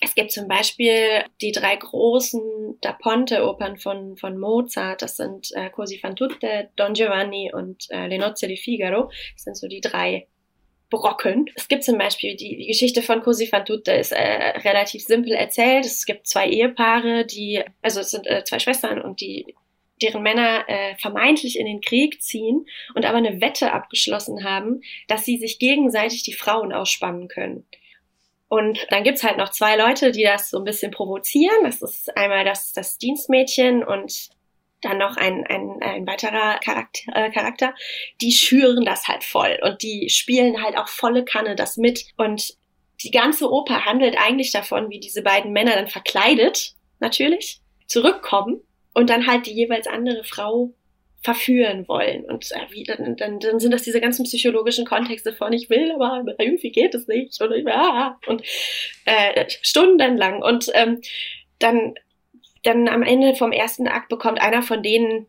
[0.02, 5.02] Es gibt zum Beispiel die drei großen Da Ponte-Opern von, von Mozart.
[5.02, 9.12] Das sind äh, Così fan tutte, Don Giovanni und äh, Le Nozze di Figaro.
[9.34, 10.28] Das sind so die drei
[10.90, 11.50] Brocken.
[11.56, 15.34] Es gibt zum Beispiel die, die Geschichte von Così fan tutte ist äh, relativ simpel
[15.34, 15.86] erzählt.
[15.86, 19.54] Es gibt zwei Ehepaare, die, also es sind äh, zwei Schwestern und die
[20.02, 25.26] deren Männer äh, vermeintlich in den Krieg ziehen und aber eine Wette abgeschlossen haben, dass
[25.26, 27.66] sie sich gegenseitig die Frauen ausspannen können.
[28.50, 31.64] Und dann gibt's halt noch zwei Leute, die das so ein bisschen provozieren.
[31.64, 34.30] Das ist einmal das, das Dienstmädchen und
[34.82, 37.76] dann noch ein, ein, ein weiterer Charakter, äh, Charakter.
[38.22, 42.06] Die schüren das halt voll und die spielen halt auch volle Kanne das mit.
[42.18, 42.58] Und
[43.04, 48.62] die ganze Oper handelt eigentlich davon, wie diese beiden Männer dann verkleidet, natürlich, zurückkommen
[48.94, 50.74] und dann halt die jeweils andere Frau
[51.22, 52.24] verführen wollen.
[52.26, 55.92] Und äh, wie, dann, dann, dann sind das diese ganzen psychologischen Kontexte von ich will,
[55.92, 57.40] aber irgendwie geht es nicht.
[57.42, 58.42] Und, ah, und
[59.06, 60.42] äh, stundenlang.
[60.42, 61.02] Und ähm,
[61.60, 61.96] dann,
[62.64, 65.28] dann am Ende vom ersten Akt bekommt einer von denen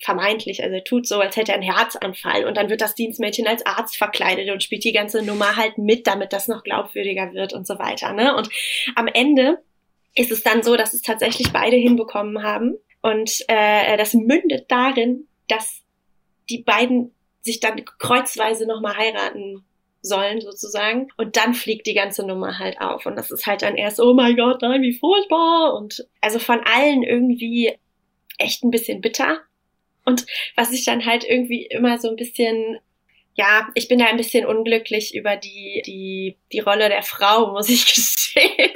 [0.00, 3.48] vermeintlich, also er tut so, als hätte er einen Herzanfall und dann wird das Dienstmädchen
[3.48, 7.52] als Arzt verkleidet und spielt die ganze Nummer halt mit, damit das noch glaubwürdiger wird
[7.52, 8.12] und so weiter.
[8.12, 8.36] Ne?
[8.36, 8.48] Und
[8.94, 9.58] am Ende
[10.14, 15.26] ist es dann so, dass es tatsächlich beide hinbekommen haben und äh, das mündet darin,
[15.48, 15.82] dass
[16.50, 19.64] die beiden sich dann kreuzweise nochmal heiraten
[20.02, 21.08] sollen sozusagen.
[21.16, 23.06] Und dann fliegt die ganze Nummer halt auf.
[23.06, 25.74] Und das ist halt dann erst, oh mein Gott, nein, wie furchtbar.
[25.74, 27.72] Und also von allen irgendwie
[28.38, 29.40] echt ein bisschen bitter.
[30.04, 32.78] Und was ich dann halt irgendwie immer so ein bisschen,
[33.34, 37.68] ja, ich bin da ein bisschen unglücklich über die, die, die Rolle der Frau, muss
[37.68, 38.70] ich gestehen.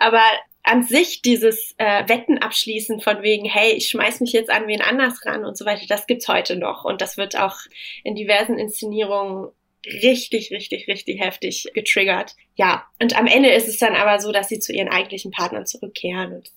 [0.00, 0.22] Aber
[0.62, 4.80] an sich dieses äh, Wetten abschließen von wegen, hey, ich schmeiß mich jetzt an wen
[4.80, 7.56] anders ran und so weiter, das gibt's heute noch und das wird auch
[8.04, 9.50] in diversen Inszenierungen
[9.84, 12.36] richtig, richtig, richtig heftig getriggert.
[12.54, 15.66] Ja, und am Ende ist es dann aber so, dass sie zu ihren eigentlichen Partnern
[15.66, 16.50] zurückkehren und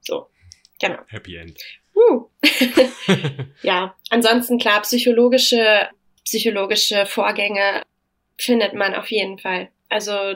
[0.00, 0.28] so.
[0.80, 0.98] Genau.
[1.08, 1.58] Happy End.
[1.94, 2.28] Uh.
[3.62, 5.88] ja, ansonsten klar, psychologische,
[6.24, 7.82] psychologische Vorgänge
[8.38, 9.68] findet man auf jeden Fall.
[9.88, 10.34] Also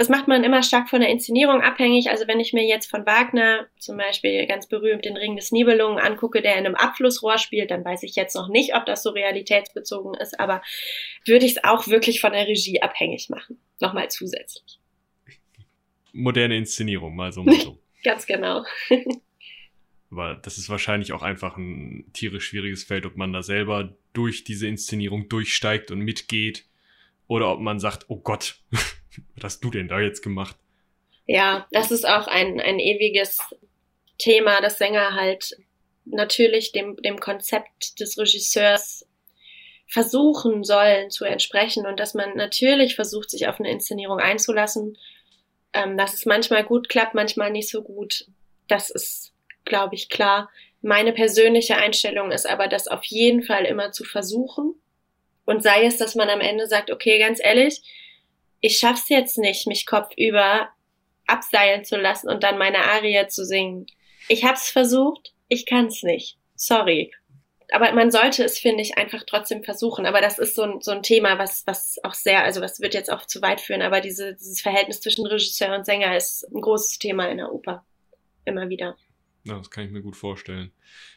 [0.00, 2.08] das macht man immer stark von der Inszenierung abhängig.
[2.08, 5.98] Also wenn ich mir jetzt von Wagner zum Beispiel ganz berühmt den Ring des Nibelungen
[5.98, 9.10] angucke, der in einem Abflussrohr spielt, dann weiß ich jetzt noch nicht, ob das so
[9.10, 10.62] realitätsbezogen ist, aber
[11.26, 13.60] würde ich es auch wirklich von der Regie abhängig machen.
[13.78, 14.80] Nochmal zusätzlich.
[16.14, 17.78] Moderne Inszenierung, mal so, mal so.
[18.02, 18.64] ganz genau.
[20.10, 24.44] Aber das ist wahrscheinlich auch einfach ein tierisch schwieriges Feld, ob man da selber durch
[24.44, 26.64] diese Inszenierung durchsteigt und mitgeht
[27.26, 28.62] oder ob man sagt, oh Gott,
[29.34, 30.56] was hast du denn da jetzt gemacht?
[31.26, 33.38] Ja, das ist auch ein, ein ewiges
[34.18, 35.56] Thema, dass Sänger halt
[36.04, 39.06] natürlich dem, dem Konzept des Regisseurs
[39.86, 44.96] versuchen sollen zu entsprechen und dass man natürlich versucht, sich auf eine Inszenierung einzulassen
[45.72, 48.26] Ähm, dass es manchmal gut klappt, manchmal nicht so gut.
[48.66, 49.32] Das ist,
[49.64, 50.50] glaube ich, klar.
[50.82, 54.74] Meine persönliche Einstellung ist aber, das auf jeden Fall immer zu versuchen.
[55.44, 57.82] Und sei es, dass man am Ende sagt, okay, ganz ehrlich,
[58.60, 60.68] ich schaff's jetzt nicht, mich kopfüber
[61.26, 63.86] abseilen zu lassen und dann meine Arie zu singen.
[64.28, 66.38] Ich hab's versucht, ich kann's nicht.
[66.56, 67.12] Sorry.
[67.72, 70.04] Aber man sollte es, finde ich, einfach trotzdem versuchen.
[70.04, 72.94] Aber das ist so ein, so ein Thema, was, was auch sehr, also was wird
[72.94, 76.60] jetzt auch zu weit führen, aber diese, dieses Verhältnis zwischen Regisseur und Sänger ist ein
[76.60, 77.86] großes Thema in der Oper.
[78.44, 78.96] Immer wieder.
[79.44, 80.72] Ja, das kann ich mir gut vorstellen.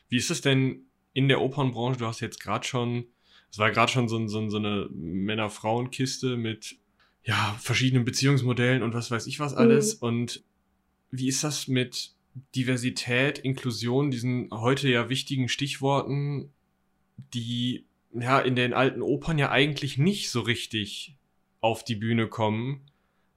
[0.09, 1.99] Wie ist es denn in der Opernbranche?
[1.99, 3.07] Du hast jetzt gerade schon,
[3.51, 6.77] es war gerade schon so, so, so eine Männer-Frauen-Kiste mit
[7.25, 10.01] ja, verschiedenen Beziehungsmodellen und was weiß ich was alles.
[10.01, 10.07] Mhm.
[10.07, 10.43] Und
[11.11, 12.11] wie ist das mit
[12.55, 16.51] Diversität, Inklusion, diesen heute ja wichtigen Stichworten,
[17.33, 21.15] die ja in den alten Opern ja eigentlich nicht so richtig
[21.61, 22.81] auf die Bühne kommen?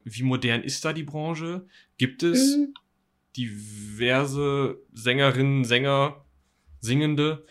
[0.04, 1.66] Wie modern ist da die Branche?
[1.98, 2.74] Gibt es mhm.
[3.36, 6.24] diverse Sängerinnen, Sänger,
[6.80, 7.44] Singende?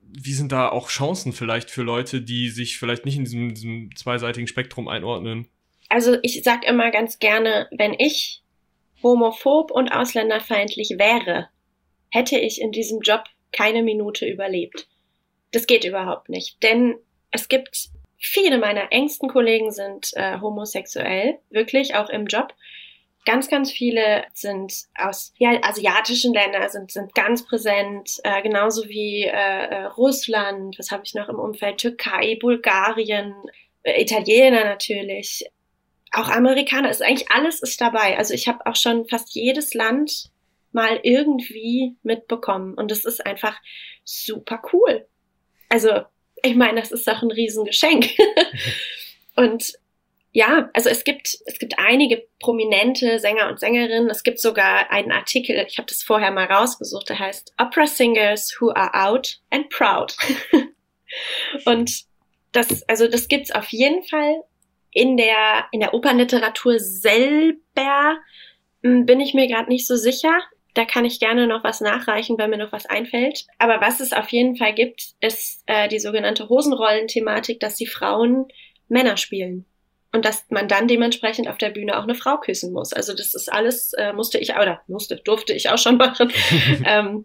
[0.00, 3.96] Wie sind da auch Chancen vielleicht für Leute, die sich vielleicht nicht in diesem, diesem
[3.96, 5.48] zweiseitigen Spektrum einordnen?
[5.92, 8.42] Also ich sag immer ganz gerne, wenn ich
[9.02, 11.48] homophob und ausländerfeindlich wäre,
[12.10, 14.88] hätte ich in diesem Job keine Minute überlebt.
[15.50, 16.96] Das geht überhaupt nicht, denn
[17.30, 22.54] es gibt viele meiner engsten Kollegen sind äh, homosexuell, wirklich auch im Job.
[23.26, 29.24] Ganz, ganz viele sind aus ja, asiatischen Ländern, sind, sind ganz präsent, äh, genauso wie
[29.24, 33.34] äh, äh Russland, was habe ich noch im Umfeld, Türkei, Bulgarien,
[33.82, 35.44] äh, Italiener natürlich,
[36.12, 38.18] auch Amerikaner, ist eigentlich alles ist dabei.
[38.18, 40.30] Also ich habe auch schon fast jedes Land
[40.72, 43.58] mal irgendwie mitbekommen und das ist einfach
[44.04, 45.06] super cool.
[45.68, 46.02] Also
[46.42, 48.10] ich meine, das ist doch ein Riesengeschenk.
[49.36, 49.72] und
[50.32, 54.08] ja, also es gibt es gibt einige prominente Sänger und Sängerinnen.
[54.08, 58.56] Es gibt sogar einen Artikel, ich habe das vorher mal rausgesucht, der heißt Opera Singers
[58.58, 60.16] Who Are Out and Proud.
[61.66, 62.04] und
[62.52, 64.42] das, also das gibt's auf jeden Fall
[64.92, 68.18] in der, in der Opernliteratur selber
[68.82, 70.40] hm, bin ich mir gerade nicht so sicher.
[70.74, 73.46] Da kann ich gerne noch was nachreichen, wenn mir noch was einfällt.
[73.58, 78.46] Aber was es auf jeden Fall gibt, ist äh, die sogenannte Hosenrollen-Thematik, dass die Frauen
[78.88, 79.66] Männer spielen.
[80.14, 82.92] Und dass man dann dementsprechend auf der Bühne auch eine Frau küssen muss.
[82.92, 86.30] Also das ist alles, äh, musste ich, oder musste, durfte ich auch schon machen.
[86.86, 87.24] ähm,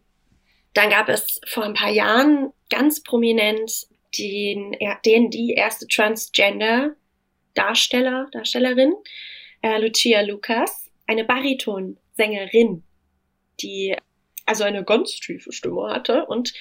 [0.73, 4.75] dann gab es vor ein paar Jahren ganz prominent den,
[5.05, 6.95] den die erste Transgender
[7.57, 8.93] Darsteller, Darstellerin,
[9.61, 12.83] äh, Lucia Lucas, eine Baritonsängerin,
[13.59, 13.95] die
[14.45, 16.53] also eine ganz tiefe Stimme hatte und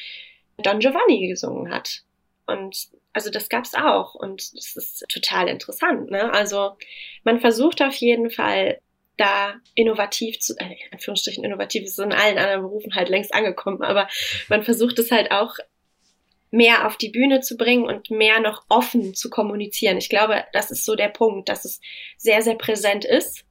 [0.58, 2.02] Don Giovanni gesungen hat.
[2.46, 6.10] Und also das gab's auch und das ist total interessant.
[6.10, 6.32] Ne?
[6.32, 6.76] Also
[7.24, 8.80] man versucht auf jeden Fall
[9.16, 13.82] da innovativ zu, äh, in Anführungsstrichen innovativ ist in allen anderen Berufen halt längst angekommen,
[13.82, 14.08] aber
[14.48, 15.56] man versucht es halt auch
[16.50, 19.98] mehr auf die Bühne zu bringen und mehr noch offen zu kommunizieren.
[19.98, 21.80] Ich glaube, das ist so der Punkt, dass es
[22.16, 23.44] sehr, sehr präsent ist,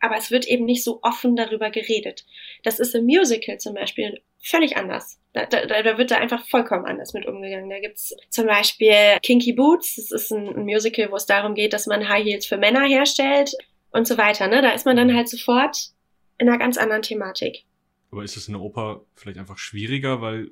[0.00, 2.24] aber es wird eben nicht so offen darüber geredet.
[2.62, 5.18] Das ist im Musical zum Beispiel völlig anders.
[5.32, 7.68] Da, da, da wird da einfach vollkommen anders mit umgegangen.
[7.68, 11.72] Da gibt's zum Beispiel Kinky Boots, das ist ein, ein Musical, wo es darum geht,
[11.72, 13.52] dass man High Heels für Männer herstellt
[13.90, 14.46] und so weiter.
[14.48, 14.62] Ne?
[14.62, 15.90] Da ist man dann halt sofort
[16.38, 17.64] in einer ganz anderen Thematik.
[18.10, 20.50] Aber ist es in der Oper vielleicht einfach schwieriger, weil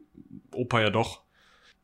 [0.52, 1.22] Oper ja doch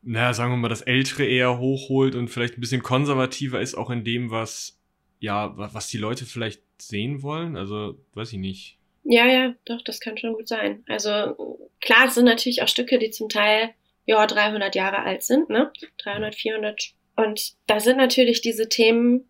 [0.01, 3.89] naja, sagen wir mal, das Ältere eher hochholt und vielleicht ein bisschen konservativer ist, auch
[3.89, 4.79] in dem, was,
[5.19, 7.55] ja, was die Leute vielleicht sehen wollen?
[7.55, 8.77] Also, weiß ich nicht.
[9.03, 10.83] Ja, ja, doch, das kann schon gut sein.
[10.87, 13.71] Also, klar, es sind natürlich auch Stücke, die zum Teil,
[14.05, 15.71] ja, 300 Jahre alt sind, ne?
[16.03, 16.93] 300, 400.
[17.15, 19.29] Und da sind natürlich diese Themen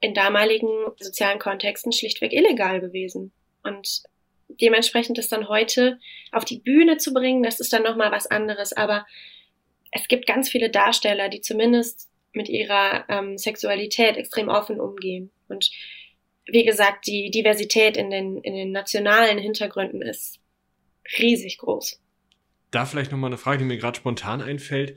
[0.00, 3.32] in damaligen sozialen Kontexten schlichtweg illegal gewesen.
[3.62, 4.02] Und
[4.48, 5.98] dementsprechend das dann heute
[6.32, 8.72] auf die Bühne zu bringen, das ist dann nochmal was anderes.
[8.72, 9.06] Aber
[9.92, 15.30] es gibt ganz viele Darsteller, die zumindest mit ihrer ähm, Sexualität extrem offen umgehen.
[15.48, 15.70] Und
[16.46, 20.40] wie gesagt, die Diversität in den, in den nationalen Hintergründen ist
[21.18, 22.00] riesig groß.
[22.70, 24.96] Da vielleicht nochmal eine Frage, die mir gerade spontan einfällt.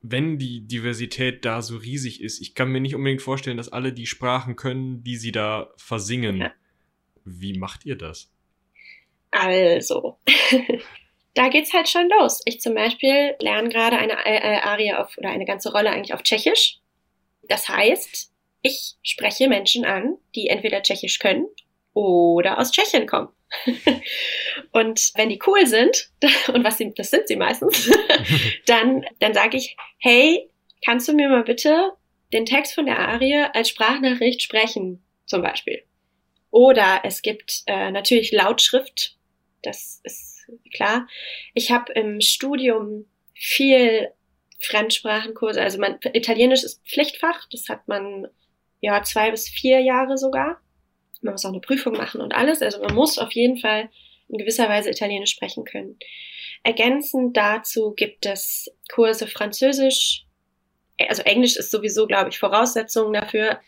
[0.00, 3.92] Wenn die Diversität da so riesig ist, ich kann mir nicht unbedingt vorstellen, dass alle
[3.92, 6.38] die Sprachen können, die sie da versingen.
[6.38, 6.52] Ja.
[7.24, 8.32] Wie macht ihr das?
[9.30, 10.18] Also,
[11.34, 12.40] da geht's halt schon los.
[12.44, 16.14] Ich zum Beispiel lerne gerade eine äh, äh, Arie auf oder eine ganze Rolle eigentlich
[16.14, 16.78] auf Tschechisch.
[17.42, 21.46] Das heißt, ich spreche Menschen an, die entweder Tschechisch können
[21.92, 23.28] oder aus Tschechien kommen.
[24.72, 26.10] und wenn die cool sind,
[26.52, 27.90] und was sie, das sind sie meistens,
[28.66, 30.48] dann, dann sage ich, hey,
[30.84, 31.92] kannst du mir mal bitte
[32.32, 35.84] den Text von der Arie als Sprachnachricht sprechen, zum Beispiel.
[36.50, 39.16] Oder es gibt äh, natürlich Lautschrift,
[39.62, 40.33] das ist
[40.72, 41.06] klar.
[41.54, 44.10] Ich habe im Studium viel
[44.60, 48.28] Fremdsprachenkurse, also man, Italienisch ist Pflichtfach, das hat man
[48.80, 50.60] ja zwei bis vier Jahre sogar.
[51.20, 53.90] Man muss auch eine Prüfung machen und alles, also man muss auf jeden Fall
[54.28, 55.98] in gewisser Weise Italienisch sprechen können.
[56.62, 60.24] Ergänzend dazu gibt es Kurse Französisch,
[61.08, 63.60] also Englisch ist sowieso, glaube ich, Voraussetzung dafür,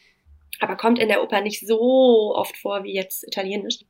[0.60, 3.80] aber kommt in der Oper nicht so oft vor wie jetzt Italienisch.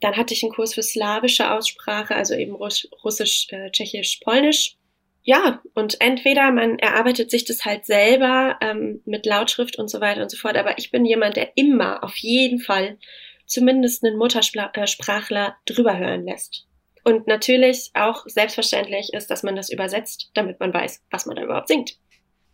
[0.00, 4.76] Dann hatte ich einen Kurs für slawische Aussprache, also eben Russisch, äh, Tschechisch, Polnisch.
[5.22, 10.22] Ja, und entweder man erarbeitet sich das halt selber ähm, mit Lautschrift und so weiter
[10.22, 12.98] und so fort, aber ich bin jemand, der immer auf jeden Fall
[13.46, 16.66] zumindest einen Muttersprachler äh, drüber hören lässt.
[17.02, 21.42] Und natürlich auch selbstverständlich ist, dass man das übersetzt, damit man weiß, was man da
[21.42, 21.98] überhaupt singt.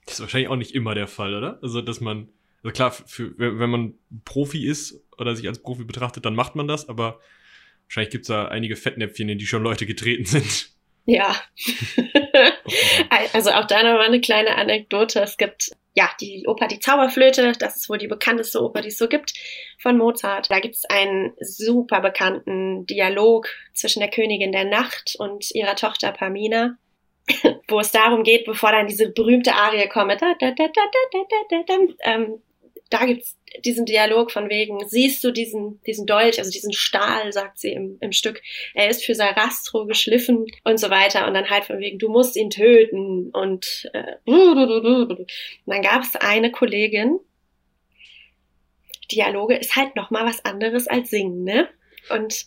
[0.05, 1.59] Das ist wahrscheinlich auch nicht immer der Fall, oder?
[1.63, 2.29] Also, dass man,
[2.63, 3.95] also klar, für, wenn man
[4.25, 7.21] Profi ist oder sich als Profi betrachtet, dann macht man das, aber
[7.87, 10.71] wahrscheinlich gibt's da einige Fettnäpfchen, in die schon Leute getreten sind.
[11.05, 11.35] Ja.
[13.33, 15.21] also auch da nochmal eine kleine Anekdote.
[15.21, 18.99] Es gibt ja die Oper Die Zauberflöte, das ist wohl die bekannteste Oper, die es
[18.99, 19.35] so gibt,
[19.79, 20.49] von Mozart.
[20.49, 26.13] Da gibt es einen super bekannten Dialog zwischen der Königin der Nacht und ihrer Tochter
[26.13, 26.79] Pamina
[27.69, 31.43] wo es darum geht, bevor dann diese berühmte Arie kommt, da, da, da, da, da,
[31.49, 32.43] da, da, ähm,
[32.93, 37.59] da gibt's diesen Dialog von wegen, siehst du diesen, diesen Dolch, also diesen Stahl, sagt
[37.59, 38.43] sie im, im Stück,
[38.75, 42.37] er ist für Sarastro geschliffen und so weiter und dann halt von wegen, du musst
[42.37, 45.27] ihn töten und äh, und
[45.67, 47.19] dann gab es eine Kollegin,
[49.11, 51.69] Dialoge ist halt nochmal was anderes als singen, ne?
[52.11, 52.47] Und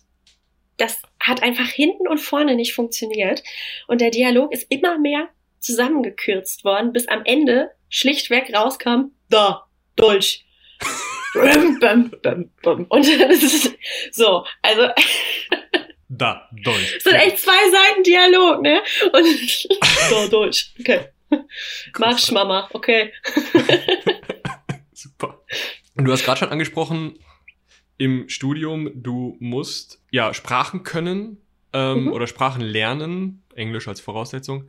[0.76, 3.42] das hat einfach hinten und vorne nicht funktioniert.
[3.86, 5.28] Und der Dialog ist immer mehr
[5.60, 9.65] zusammengekürzt worden, bis am Ende schlichtweg rauskam, da,
[9.96, 10.44] Dolch.
[11.34, 12.12] und dann
[13.30, 13.72] ist es
[14.12, 14.88] so, also.
[16.08, 16.94] Da, Dolch.
[16.94, 18.80] Das sind echt zwei Seiten Dialog, ne?
[19.12, 19.68] Und
[20.10, 20.72] da, Dolch.
[20.78, 21.08] Okay.
[21.98, 23.12] Marsch, Mama, okay.
[24.92, 25.42] Super.
[25.96, 27.18] Und du hast gerade schon angesprochen,
[27.98, 31.38] im Studium, du musst ja Sprachen können
[31.72, 32.12] ähm, mhm.
[32.12, 34.68] oder Sprachen lernen, Englisch als Voraussetzung.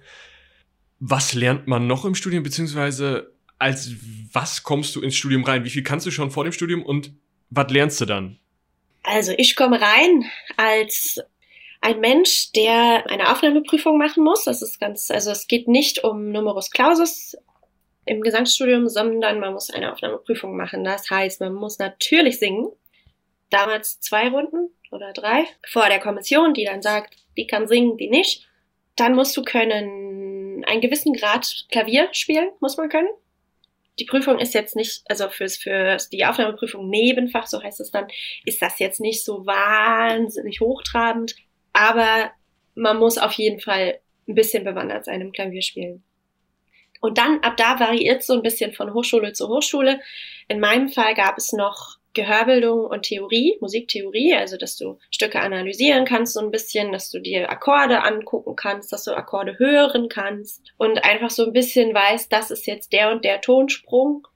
[0.99, 3.91] Was lernt man noch im Studium, beziehungsweise als
[4.31, 5.63] was kommst du ins Studium rein?
[5.63, 7.11] Wie viel kannst du schon vor dem Studium und
[7.49, 8.39] was lernst du dann?
[9.03, 10.25] Also ich komme rein
[10.57, 11.19] als
[11.81, 14.43] ein Mensch, der eine Aufnahmeprüfung machen muss.
[14.43, 17.37] Das ist ganz, also es geht nicht um Numerus Clausus
[18.05, 20.83] im Gesangsstudium, sondern man muss eine Aufnahmeprüfung machen.
[20.83, 22.69] Das heißt, man muss natürlich singen
[23.49, 28.09] damals zwei Runden oder drei vor der Kommission, die dann sagt, die kann singen, die
[28.09, 28.47] nicht.
[28.95, 33.09] Dann musst du können, einen gewissen Grad Klavier spielen, muss man können.
[33.99, 38.07] Die Prüfung ist jetzt nicht, also fürs, für die Aufnahmeprüfung Nebenfach, so heißt es dann,
[38.45, 41.35] ist das jetzt nicht so wahnsinnig hochtrabend,
[41.73, 42.31] aber
[42.75, 46.03] man muss auf jeden Fall ein bisschen bewandert sein im Klavierspielen.
[46.99, 49.99] Und dann, ab da variiert so ein bisschen von Hochschule zu Hochschule.
[50.47, 56.05] In meinem Fall gab es noch Gehörbildung und Theorie, Musiktheorie, also dass du Stücke analysieren
[56.05, 60.63] kannst so ein bisschen, dass du dir Akkorde angucken kannst, dass du Akkorde hören kannst
[60.77, 64.27] und einfach so ein bisschen weißt, das ist jetzt der und der Tonsprung.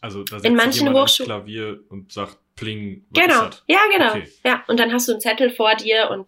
[0.00, 3.04] Also da setzt in manchen Hochschulen Klavier und sagt Pling.
[3.10, 4.28] Was genau, ja genau, okay.
[4.44, 6.26] ja und dann hast du einen Zettel vor dir und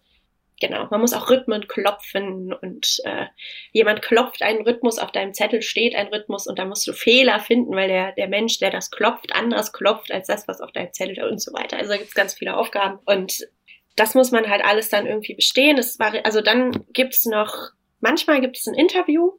[0.59, 3.25] genau, man muss auch Rhythmen klopfen und äh,
[3.71, 7.39] jemand klopft einen Rhythmus, auf deinem Zettel steht ein Rhythmus und da musst du Fehler
[7.39, 10.93] finden, weil der, der Mensch, der das klopft, anders klopft als das, was auf deinem
[10.93, 11.77] Zettel und so weiter.
[11.77, 13.47] Also da gibt's ganz viele Aufgaben und
[13.95, 15.75] das muss man halt alles dann irgendwie bestehen.
[15.75, 19.33] Das war, also dann gibt's noch, manchmal gibt es ein Interview,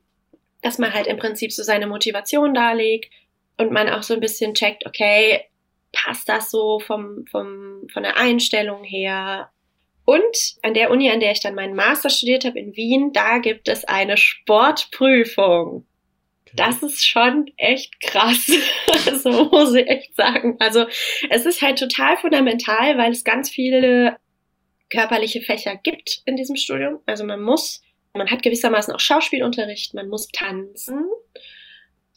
[0.62, 3.10] dass man halt im Prinzip so seine Motivation darlegt
[3.56, 5.44] und man auch so ein bisschen checkt, okay,
[5.92, 9.50] passt das so vom, vom, von der Einstellung her?
[10.10, 13.38] Und an der Uni, an der ich dann meinen Master studiert habe in Wien, da
[13.38, 15.86] gibt es eine Sportprüfung.
[16.46, 16.56] Okay.
[16.56, 18.44] Das ist schon echt krass.
[19.22, 20.56] so muss ich echt sagen.
[20.58, 20.86] Also
[21.30, 24.16] es ist halt total fundamental, weil es ganz viele
[24.88, 26.98] körperliche Fächer gibt in diesem Studium.
[27.06, 27.80] Also man muss,
[28.12, 31.04] man hat gewissermaßen auch Schauspielunterricht, man muss tanzen.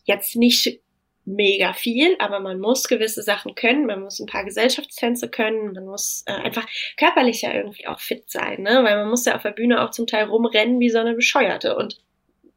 [0.03, 0.81] Jetzt nicht
[1.25, 5.85] mega viel, aber man muss gewisse Sachen können, man muss ein paar Gesellschaftstänze können, man
[5.85, 6.67] muss äh, einfach
[6.97, 8.83] körperlich ja irgendwie auch fit sein, ne?
[8.83, 11.77] weil man muss ja auf der Bühne auch zum Teil rumrennen wie so eine Bescheuerte
[11.77, 12.01] und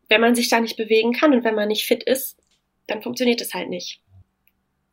[0.09, 2.39] wenn man sich da nicht bewegen kann und wenn man nicht fit ist,
[2.87, 4.01] dann funktioniert es halt nicht.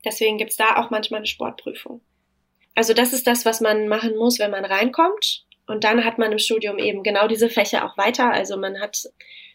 [0.06, 2.02] Deswegen gibt's da auch manchmal eine Sportprüfung.
[2.76, 5.46] Also das ist das, was man machen muss, wenn man reinkommt.
[5.68, 8.32] Und dann hat man im Studium eben genau diese Fächer auch weiter.
[8.32, 9.04] Also man hat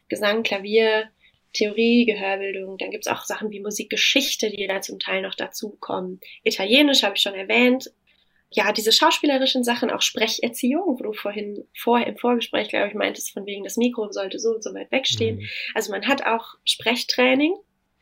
[0.08, 1.10] Gesang, Klavier,
[1.58, 2.78] Theorie, Gehörbildung.
[2.78, 6.20] Dann gibt's auch Sachen wie Musikgeschichte, die da zum Teil noch dazukommen.
[6.44, 7.90] Italienisch habe ich schon erwähnt.
[8.50, 13.32] ja, diese schauspielerischen Sachen, auch Sprecherziehung, wo du vorhin vor, im Vorgespräch, glaube ich, meintest,
[13.32, 15.38] von wegen das Mikro sollte so und so weit wegstehen.
[15.38, 15.48] Mhm.
[15.74, 17.54] Also man hat auch Sprechtraining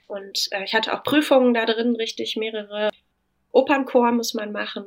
[0.06, 2.90] und äh, ich hatte auch Prüfungen da drin, richtig mehrere.
[3.50, 4.84] Opernchor muss man machen,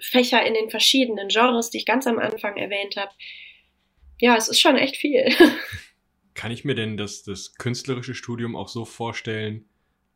[0.00, 3.12] Fächer in den verschiedenen Genres, die ich ganz am Anfang erwähnt habe.
[4.18, 5.28] Ja, es ist schon echt viel.
[6.36, 9.64] Kann ich mir denn das, das künstlerische Studium auch so vorstellen,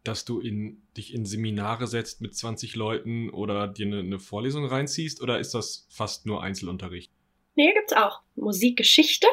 [0.05, 4.67] dass du in, dich in Seminare setzt mit 20 Leuten oder dir eine, eine Vorlesung
[4.67, 7.11] reinziehst oder ist das fast nur Einzelunterricht?
[7.57, 8.21] Nee, gibt's auch.
[8.37, 9.27] Musikgeschichte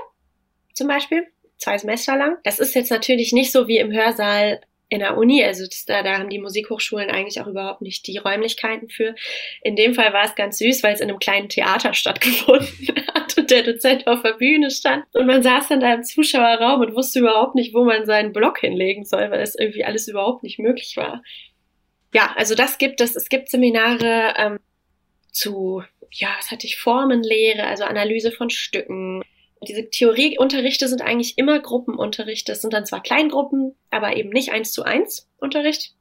[0.74, 1.28] zum Beispiel,
[1.58, 2.38] zwei Semester lang.
[2.44, 6.02] Das ist jetzt natürlich nicht so wie im Hörsaal in der Uni, also das, da,
[6.02, 9.16] da haben die Musikhochschulen eigentlich auch überhaupt nicht die Räumlichkeiten für.
[9.62, 13.27] In dem Fall war es ganz süß, weil es in einem kleinen Theater stattgefunden hat
[13.38, 15.06] und der Dozent auf der Bühne stand.
[15.14, 18.60] Und man saß dann da im Zuschauerraum und wusste überhaupt nicht, wo man seinen Block
[18.60, 21.22] hinlegen soll, weil es irgendwie alles überhaupt nicht möglich war.
[22.14, 23.16] Ja, also das gibt es.
[23.16, 24.60] Es gibt Seminare ähm,
[25.32, 29.24] zu, ja, was hatte ich, Formenlehre, also Analyse von Stücken,
[29.66, 32.52] diese Theorieunterrichte sind eigentlich immer Gruppenunterrichte.
[32.52, 35.94] Es sind dann zwar Kleingruppen, aber eben nicht eins zu eins Unterricht.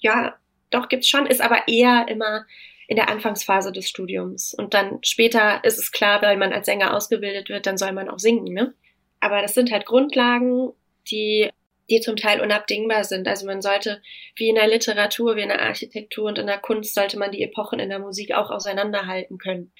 [0.00, 0.36] Ja,
[0.70, 2.44] doch gibt's schon, ist aber eher immer
[2.88, 4.54] in der Anfangsphase des Studiums.
[4.54, 8.08] Und dann später ist es klar, weil man als Sänger ausgebildet wird, dann soll man
[8.08, 8.74] auch singen, ne?
[9.20, 10.72] Aber das sind halt Grundlagen,
[11.10, 11.50] die,
[11.90, 13.28] die zum Teil unabdingbar sind.
[13.28, 14.00] Also man sollte,
[14.36, 17.42] wie in der Literatur, wie in der Architektur und in der Kunst, sollte man die
[17.42, 19.70] Epochen in der Musik auch auseinanderhalten können.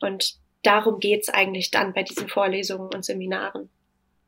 [0.00, 3.70] Und darum geht's eigentlich dann bei diesen Vorlesungen und Seminaren.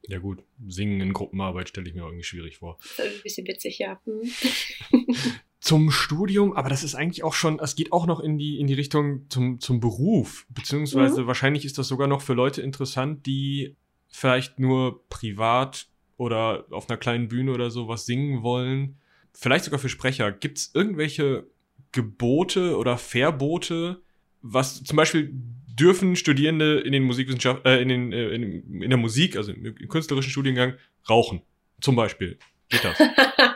[0.08, 2.78] Ja gut, singen in Gruppenarbeit stelle ich mir irgendwie schwierig vor.
[2.96, 4.00] Ein bisschen witzig, ja.
[5.60, 8.66] Zum Studium, aber das ist eigentlich auch schon, es geht auch noch in die, in
[8.66, 11.26] die Richtung zum, zum Beruf, beziehungsweise mhm.
[11.26, 13.76] wahrscheinlich ist das sogar noch für Leute interessant, die
[14.08, 15.86] vielleicht nur privat
[16.16, 18.98] oder auf einer kleinen Bühne oder so was singen wollen.
[19.32, 20.32] Vielleicht sogar für Sprecher.
[20.32, 21.46] Gibt es irgendwelche
[21.92, 24.02] Gebote oder Verbote,
[24.42, 28.98] was zum Beispiel dürfen Studierende in den Musikwissenschaften, äh, in, den, äh, in, in der
[28.98, 30.74] Musik, also im künstlerischen Studiengang,
[31.08, 31.42] rauchen.
[31.80, 32.38] Zum Beispiel.
[32.68, 32.98] Geht das?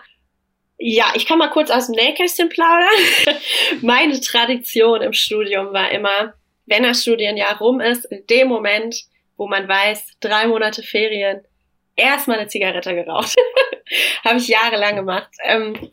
[0.86, 2.90] Ja, ich kann mal kurz aus dem Nähkästchen plaudern.
[3.80, 6.34] Meine Tradition im Studium war immer,
[6.66, 8.94] wenn das Studienjahr rum ist, in dem Moment,
[9.38, 11.40] wo man weiß, drei Monate Ferien,
[11.96, 13.34] erstmal eine Zigarette geraucht.
[14.26, 15.30] Habe ich jahrelang gemacht.
[15.44, 15.90] Ähm,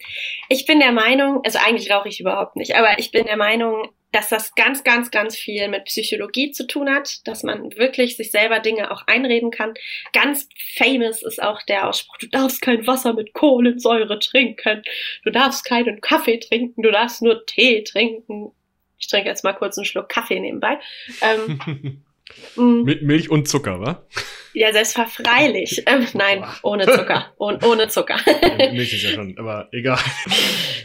[0.50, 3.94] ich bin der Meinung, also eigentlich rauche ich überhaupt nicht, aber ich bin der Meinung,
[4.12, 8.32] dass das ganz, ganz, ganz viel mit Psychologie zu tun hat, dass man wirklich sich
[8.32, 9.74] selber Dinge auch einreden kann.
[10.14, 10.48] Ganz
[10.78, 14.84] famous ist auch der Ausspruch, du darfst kein Wasser mit Kohlensäure trinken,
[15.24, 18.52] du darfst keinen Kaffee trinken, du darfst nur Tee trinken.
[19.00, 20.80] Ich trinke jetzt mal kurz einen Schluck Kaffee nebenbei.
[21.22, 22.04] Ähm,
[22.56, 22.84] Mm.
[22.84, 24.06] Mit Milch und Zucker, wa?
[24.54, 25.84] Ja, selbstverfreilich.
[25.92, 27.34] Ähm, nein, ohne Zucker.
[27.38, 28.18] Oh, ohne Zucker.
[28.72, 29.98] Milch ist ja schon, aber egal.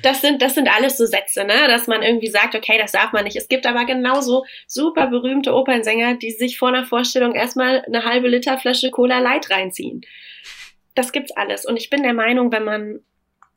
[0.02, 1.66] Das sind, das sind alles so Sätze, ne?
[1.68, 3.36] Dass man irgendwie sagt, okay, das darf man nicht.
[3.36, 8.28] Es gibt aber genauso super berühmte Opernsänger, die sich vor einer Vorstellung erstmal eine halbe
[8.28, 10.02] Liter Flasche Cola Light reinziehen.
[10.94, 11.66] Das gibt's alles.
[11.66, 13.00] Und ich bin der Meinung, wenn man,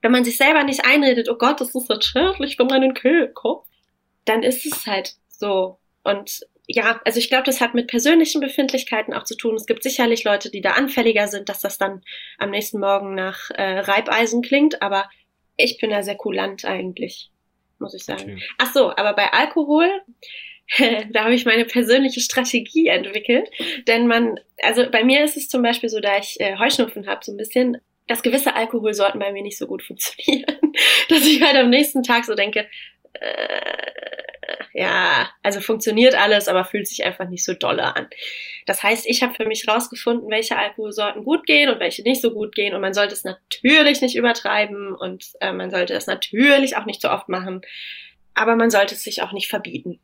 [0.02, 3.66] wenn man sich selber nicht einredet, oh Gott, das ist so schädlich für meinen Kehlkopf,
[4.26, 5.80] dann ist es halt so.
[6.04, 6.42] Und
[6.72, 9.56] ja, also ich glaube, das hat mit persönlichen Befindlichkeiten auch zu tun.
[9.56, 12.04] Es gibt sicherlich Leute, die da anfälliger sind, dass das dann
[12.38, 15.10] am nächsten Morgen nach äh, Reibeisen klingt, aber
[15.58, 17.32] ich bin da sehr kulant eigentlich,
[17.80, 18.22] muss ich sagen.
[18.22, 18.44] Okay.
[18.60, 19.90] Ach so, aber bei Alkohol,
[21.12, 23.50] da habe ich meine persönliche Strategie entwickelt,
[23.88, 27.26] denn man, also bei mir ist es zum Beispiel so, da ich äh, Heuschnupfen habe,
[27.26, 30.60] so ein bisschen, dass gewisse Alkoholsorten bei mir nicht so gut funktionieren,
[31.10, 32.68] dass ich halt am nächsten Tag so denke,
[33.14, 33.80] äh,
[34.74, 38.08] ja, also funktioniert alles, aber fühlt sich einfach nicht so dolle an.
[38.66, 42.32] Das heißt, ich habe für mich rausgefunden, welche Alkoholsorten gut gehen und welche nicht so
[42.32, 42.74] gut gehen.
[42.74, 47.02] Und man sollte es natürlich nicht übertreiben und äh, man sollte es natürlich auch nicht
[47.02, 47.62] so oft machen.
[48.36, 50.00] Aber man sollte es sich auch nicht verbieten.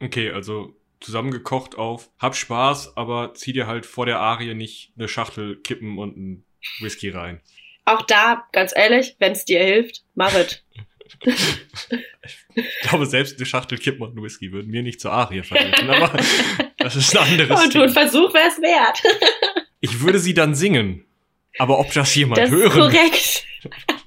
[0.00, 5.08] Okay, also zusammengekocht auf, hab Spaß, aber zieh dir halt vor der Arie nicht eine
[5.08, 6.44] Schachtel kippen und ein
[6.80, 7.40] Whisky rein.
[7.84, 10.62] Auch da, ganz ehrlich, wenn es dir hilft, mach es.
[12.54, 16.18] ich glaube, selbst eine Schachtel Kippen und Whisky würden mir nicht zur Arie verhelfen, aber
[16.78, 19.02] das ist ein anderes Und ein Versuch wäre es wert.
[19.80, 21.04] ich würde sie dann singen.
[21.58, 22.72] Aber ob das jemand das hören...
[22.72, 23.44] korrekt.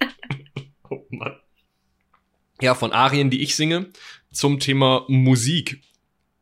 [0.90, 1.38] oh Mann.
[2.62, 3.88] Ja, von Arien, die ich singe,
[4.32, 5.82] zum Thema Musik.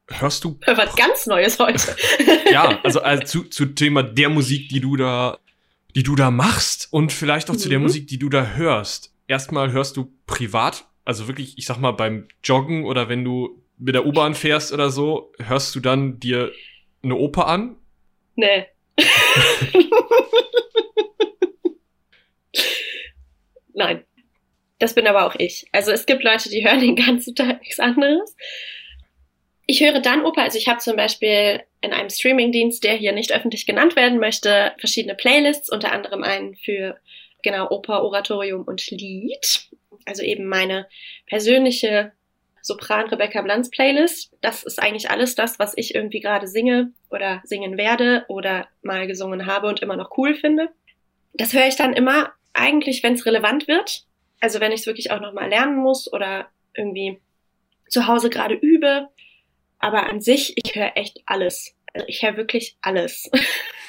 [0.07, 0.59] Hörst du...
[0.65, 1.95] Was ganz Neues heute.
[2.51, 5.39] ja, also, also zu, zu Thema der Musik, die du da
[5.95, 7.59] die du da machst und vielleicht auch mhm.
[7.59, 7.85] zu der mhm.
[7.85, 12.27] Musik, die du da hörst erstmal hörst du privat, also wirklich, ich sag mal, beim
[12.43, 16.51] Joggen oder wenn du mit der U-Bahn fährst oder so, hörst du dann dir
[17.03, 17.77] eine Oper an?
[18.35, 18.65] Nee.
[23.73, 24.05] Nein.
[24.79, 25.67] Das bin aber auch ich.
[25.71, 28.35] Also es gibt Leute, die hören den ganzen Tag nichts anderes.
[29.67, 33.33] Ich höre dann Oper, also ich habe zum Beispiel in einem Streamingdienst, der hier nicht
[33.33, 36.99] öffentlich genannt werden möchte, verschiedene Playlists, unter anderem einen für
[37.45, 39.69] genau Oper, Oratorium und Lied.
[40.05, 40.87] Also eben meine
[41.27, 42.11] persönliche
[42.61, 44.35] Sopran Rebecca Blanz Playlist.
[44.41, 49.07] Das ist eigentlich alles das, was ich irgendwie gerade singe oder singen werde oder mal
[49.07, 50.69] gesungen habe und immer noch cool finde.
[51.33, 54.05] Das höre ich dann immer eigentlich, wenn es relevant wird.
[54.41, 57.19] Also wenn ich es wirklich auch nochmal lernen muss oder irgendwie
[57.87, 59.09] zu Hause gerade übe
[59.85, 61.75] aber an sich, ich höre echt alles.
[61.93, 63.29] Also ich höre wirklich alles.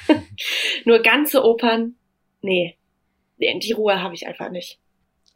[0.85, 1.97] Nur ganze Opern,
[2.43, 2.77] nee.
[3.39, 4.79] Die Ruhe habe ich einfach nicht.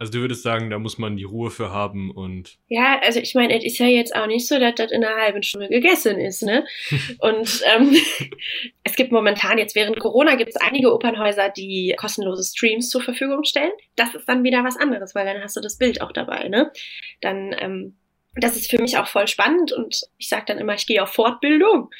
[0.00, 2.56] Also du würdest sagen, da muss man die Ruhe für haben und.
[2.68, 5.20] Ja, also ich meine, es ist ja jetzt auch nicht so, dass das in einer
[5.20, 6.64] halben Stunde gegessen ist, ne?
[7.18, 7.94] und ähm,
[8.82, 13.44] es gibt momentan, jetzt während Corona, gibt es einige Opernhäuser, die kostenlose Streams zur Verfügung
[13.44, 13.72] stellen.
[13.94, 16.72] Das ist dann wieder was anderes, weil dann hast du das Bild auch dabei, ne?
[17.20, 17.96] Dann ähm,
[18.36, 21.12] das ist für mich auch voll spannend und ich sage dann immer, ich gehe auf
[21.12, 21.90] Fortbildung,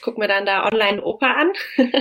[0.00, 1.52] guck mir dann da online Oper an.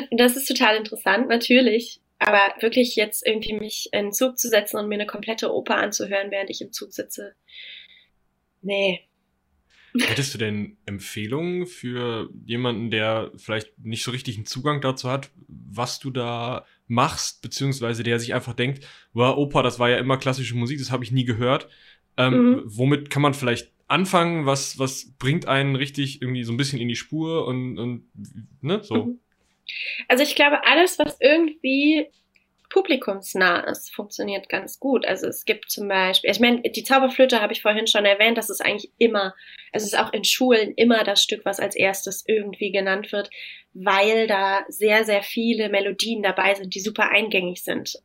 [0.09, 1.99] und das ist total interessant, natürlich.
[2.25, 5.75] Aber wirklich jetzt irgendwie mich in den Zug zu setzen und mir eine komplette Oper
[5.75, 7.35] anzuhören, während ich im Zug sitze.
[8.61, 9.01] Nee.
[9.99, 15.29] Hättest du denn Empfehlungen für jemanden, der vielleicht nicht so richtig einen Zugang dazu hat,
[15.47, 20.17] was du da machst, beziehungsweise der sich einfach denkt, wow, Oper, das war ja immer
[20.17, 21.67] klassische Musik, das habe ich nie gehört.
[22.17, 22.61] Ähm, mhm.
[22.65, 24.45] Womit kann man vielleicht anfangen?
[24.45, 28.07] Was, was bringt einen richtig irgendwie so ein bisschen in die Spur und, und
[28.61, 29.05] ne, so?
[29.05, 29.19] Mhm.
[30.07, 32.07] Also ich glaube, alles, was irgendwie
[32.73, 35.05] publikumsnah ist, funktioniert ganz gut.
[35.05, 38.49] Also es gibt zum Beispiel, ich meine, die Zauberflöte habe ich vorhin schon erwähnt, das
[38.49, 39.35] ist eigentlich immer,
[39.71, 43.29] also es ist auch in Schulen immer das Stück, was als erstes irgendwie genannt wird,
[43.73, 47.95] weil da sehr, sehr viele Melodien dabei sind, die super eingängig sind.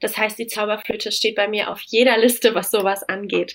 [0.00, 3.54] Das heißt, die Zauberflöte steht bei mir auf jeder Liste, was sowas angeht.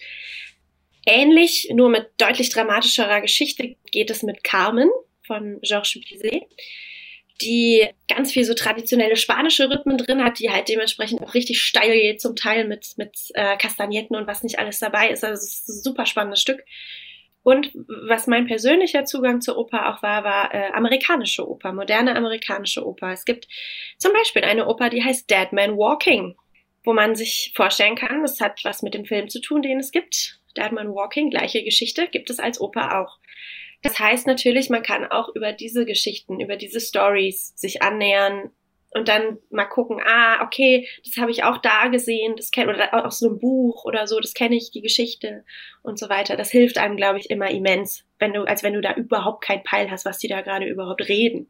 [1.05, 4.89] Ähnlich, nur mit deutlich dramatischerer Geschichte geht es mit Carmen
[5.25, 6.43] von Georges Bizet,
[7.41, 11.91] die ganz viel so traditionelle spanische Rhythmen drin hat, die halt dementsprechend auch richtig steil
[11.93, 15.23] geht, zum Teil mit, mit äh, Kastagnetten und was nicht alles dabei ist.
[15.23, 16.63] Also es ist ein super spannendes Stück.
[17.43, 22.85] Und was mein persönlicher Zugang zur Oper auch war, war äh, amerikanische Oper, moderne amerikanische
[22.85, 23.11] Oper.
[23.11, 23.47] Es gibt
[23.97, 26.35] zum Beispiel eine Oper, die heißt Dead Man Walking,
[26.83, 29.91] wo man sich vorstellen kann, das hat was mit dem Film zu tun, den es
[29.91, 30.39] gibt.
[30.55, 33.17] Dead Man Walking, gleiche Geschichte, gibt es als Oper auch.
[33.81, 38.51] Das heißt natürlich, man kann auch über diese Geschichten, über diese Stories sich annähern
[38.93, 43.05] und dann mal gucken, ah, okay, das habe ich auch da gesehen, das kenne oder
[43.05, 45.45] aus so einem Buch oder so, das kenne ich die Geschichte
[45.81, 46.35] und so weiter.
[46.35, 49.63] Das hilft einem, glaube ich, immer immens, wenn du als wenn du da überhaupt kein
[49.63, 51.47] Peil hast, was die da gerade überhaupt reden.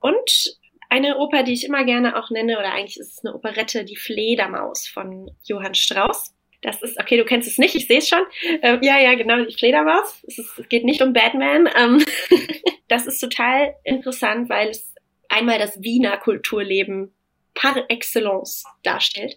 [0.00, 3.84] Und eine Oper, die ich immer gerne auch nenne, oder eigentlich ist es eine Operette,
[3.84, 6.34] die Fledermaus von Johann Strauss.
[6.62, 8.24] Das ist, okay, du kennst es nicht, ich sehe es schon.
[8.62, 10.22] Ähm, ja, ja, genau, die Fledermaus.
[10.26, 11.68] Es, ist, es geht nicht um Batman.
[11.74, 12.04] Ähm,
[12.88, 14.94] das ist total interessant, weil es
[15.28, 17.14] einmal das Wiener Kulturleben
[17.54, 19.36] par excellence darstellt.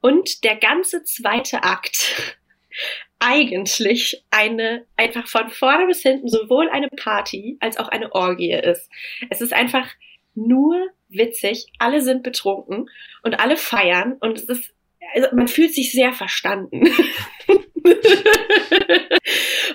[0.00, 2.36] Und der ganze zweite Akt
[3.20, 8.90] eigentlich eine, einfach von vorne bis hinten sowohl eine Party als auch eine Orgie ist.
[9.30, 9.88] Es ist einfach
[10.34, 12.88] nur witzig, alle sind betrunken
[13.22, 14.74] und alle feiern und es ist,
[15.14, 16.86] also man fühlt sich sehr verstanden.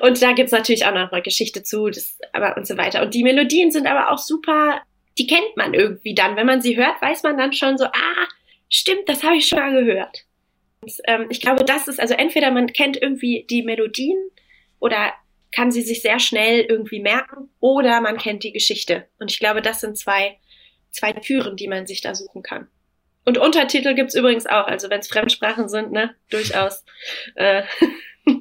[0.02, 3.02] und da gibt's natürlich auch noch eine Geschichte zu, das, aber und so weiter.
[3.02, 4.82] Und die Melodien sind aber auch super
[5.18, 6.36] die kennt man irgendwie dann.
[6.36, 8.28] Wenn man sie hört, weiß man dann schon so, ah,
[8.70, 10.26] stimmt, das habe ich schon mal gehört.
[10.82, 14.18] Und, ähm, ich glaube, das ist, also entweder man kennt irgendwie die Melodien
[14.80, 15.14] oder
[15.52, 19.08] kann sie sich sehr schnell irgendwie merken oder man kennt die Geschichte.
[19.20, 20.40] Und ich glaube, das sind zwei,
[20.90, 22.68] zwei Türen, die man sich da suchen kann.
[23.26, 26.84] Und Untertitel gibt's übrigens auch, also wenn es Fremdsprachen sind, ne, durchaus.
[27.36, 27.64] Äh.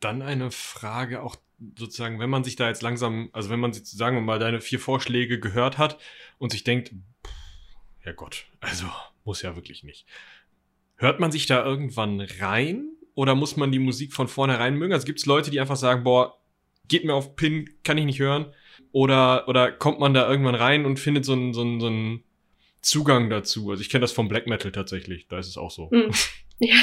[0.00, 1.36] Dann eine Frage auch
[1.78, 4.78] sozusagen, wenn man sich da jetzt langsam, also wenn man sagen wir mal deine vier
[4.78, 5.98] Vorschläge gehört hat
[6.38, 6.92] und sich denkt,
[8.04, 8.86] ja Gott, also
[9.24, 10.06] muss ja wirklich nicht.
[10.96, 14.92] Hört man sich da irgendwann rein oder muss man die Musik von vornherein mögen?
[14.92, 16.38] Also gibt es Leute, die einfach sagen, boah,
[16.88, 18.52] geht mir auf Pin, kann ich nicht hören?
[18.92, 22.24] Oder, oder kommt man da irgendwann rein und findet so einen, so einen, so einen
[22.86, 23.70] Zugang dazu?
[23.70, 25.88] Also ich kenne das vom Black Metal tatsächlich, da ist es auch so.
[25.90, 26.10] Mm.
[26.58, 26.74] Ja.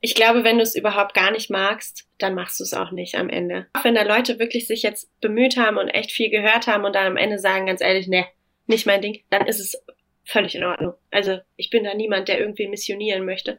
[0.00, 3.16] ich glaube, wenn du es überhaupt gar nicht magst, dann machst du es auch nicht
[3.16, 3.66] am Ende.
[3.74, 6.94] Auch wenn da Leute wirklich sich jetzt bemüht haben und echt viel gehört haben und
[6.94, 8.24] dann am Ende sagen, ganz ehrlich, ne,
[8.66, 9.76] nicht mein Ding, dann ist es
[10.24, 10.94] völlig in Ordnung.
[11.10, 13.58] Also ich bin da niemand, der irgendwie missionieren möchte.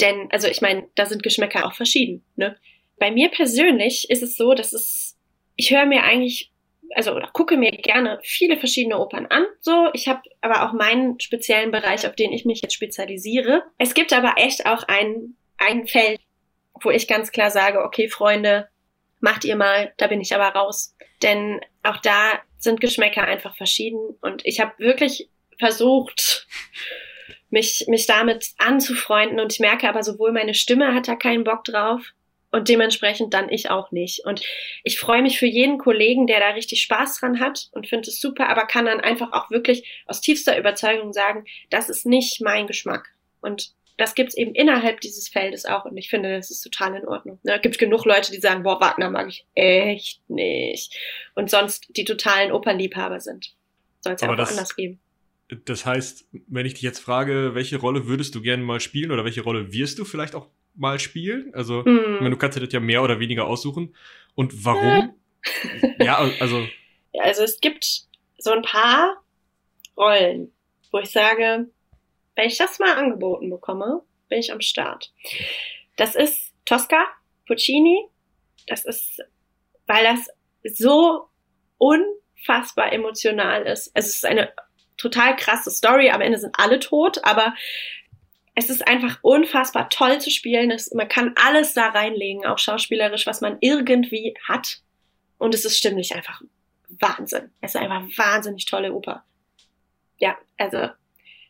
[0.00, 2.24] Denn, also ich meine, da sind Geschmäcker auch verschieden.
[2.36, 2.56] Ne?
[2.98, 5.18] Bei mir persönlich ist es so, dass es,
[5.56, 6.52] ich höre mir eigentlich
[6.94, 9.44] also oder gucke mir gerne viele verschiedene Opern an.
[9.60, 13.62] So, ich habe aber auch meinen speziellen Bereich, auf den ich mich jetzt spezialisiere.
[13.78, 16.20] Es gibt aber echt auch ein ein Feld,
[16.82, 18.68] wo ich ganz klar sage, okay, Freunde,
[19.20, 20.96] macht ihr mal, da bin ich aber raus.
[21.22, 25.28] Denn auch da sind Geschmäcker einfach verschieden und ich habe wirklich
[25.58, 26.46] versucht,
[27.50, 31.64] mich, mich damit anzufreunden und ich merke aber sowohl meine Stimme hat da keinen Bock
[31.64, 32.02] drauf
[32.54, 34.24] und dementsprechend dann ich auch nicht.
[34.24, 34.42] Und
[34.84, 38.20] ich freue mich für jeden Kollegen, der da richtig Spaß dran hat und finde es
[38.20, 42.68] super, aber kann dann einfach auch wirklich aus tiefster Überzeugung sagen, das ist nicht mein
[42.68, 43.08] Geschmack.
[43.40, 47.08] Und das gibt's eben innerhalb dieses Feldes auch und ich finde, das ist total in
[47.08, 47.40] Ordnung.
[47.42, 50.96] Da ne, gibt genug Leute, die sagen, boah, Wagner mag ich echt nicht.
[51.34, 53.52] Und sonst die totalen Opernliebhaber sind.
[54.00, 55.00] Soll es ja auch das, anders geben.
[55.64, 59.24] Das heißt, wenn ich dich jetzt frage, welche Rolle würdest du gerne mal spielen oder
[59.24, 61.52] welche Rolle wirst du vielleicht auch mal spielen?
[61.54, 62.18] Also, mm.
[62.18, 63.94] meine, du kannst dir das ja mehr oder weniger aussuchen.
[64.34, 65.14] Und warum?
[65.98, 66.66] ja, also.
[67.18, 68.06] Also es gibt
[68.38, 69.22] so ein paar
[69.96, 70.52] Rollen,
[70.90, 71.68] wo ich sage,
[72.34, 75.12] wenn ich das mal angeboten bekomme, bin ich am Start.
[75.96, 77.06] Das ist Tosca,
[77.46, 78.08] Puccini.
[78.66, 79.20] Das ist,
[79.86, 81.28] weil das so
[81.78, 83.90] unfassbar emotional ist.
[83.94, 84.52] Es ist eine
[84.96, 86.10] total krasse Story.
[86.10, 87.54] Am Ende sind alle tot, aber
[88.54, 90.70] es ist einfach unfassbar toll zu spielen.
[90.70, 94.80] Es, man kann alles da reinlegen, auch schauspielerisch, was man irgendwie hat.
[95.38, 96.40] Und es ist stimmlich einfach
[97.00, 97.50] Wahnsinn.
[97.60, 99.24] Es ist einfach wahnsinnig tolle Oper.
[100.18, 100.88] Ja, also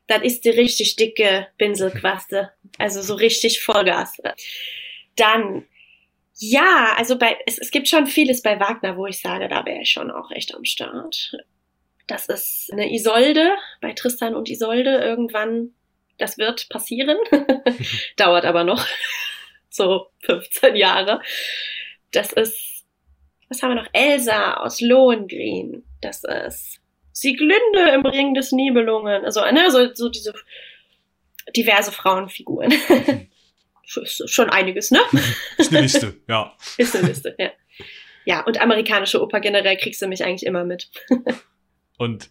[0.06, 2.52] das ist die richtig dicke Pinselquaste.
[2.78, 4.16] Also so richtig Vollgas.
[5.16, 5.66] Dann,
[6.38, 9.82] ja, also bei, es, es gibt schon vieles bei Wagner, wo ich sage, da wäre
[9.82, 11.36] ich schon auch echt am Start.
[12.06, 15.74] Das ist eine Isolde, bei Tristan und Isolde irgendwann,
[16.18, 17.18] das wird passieren.
[18.16, 18.86] Dauert aber noch
[19.68, 21.20] so 15 Jahre.
[22.12, 22.84] Das ist,
[23.48, 23.90] was haben wir noch?
[23.92, 25.84] Elsa aus Lohengrin.
[26.00, 26.80] Das ist
[27.12, 29.24] Sieglinde im Ring des Nibelungen.
[29.24, 30.34] Also, ne, so, so diese
[31.56, 32.72] diverse Frauenfiguren.
[33.96, 35.00] ist schon einiges, ne?
[35.58, 36.56] Ist eine Liste, ja.
[36.78, 37.50] Ist eine Liste, ja.
[38.24, 40.90] Ja, und amerikanische Oper generell kriegst du mich eigentlich immer mit.
[41.98, 42.30] und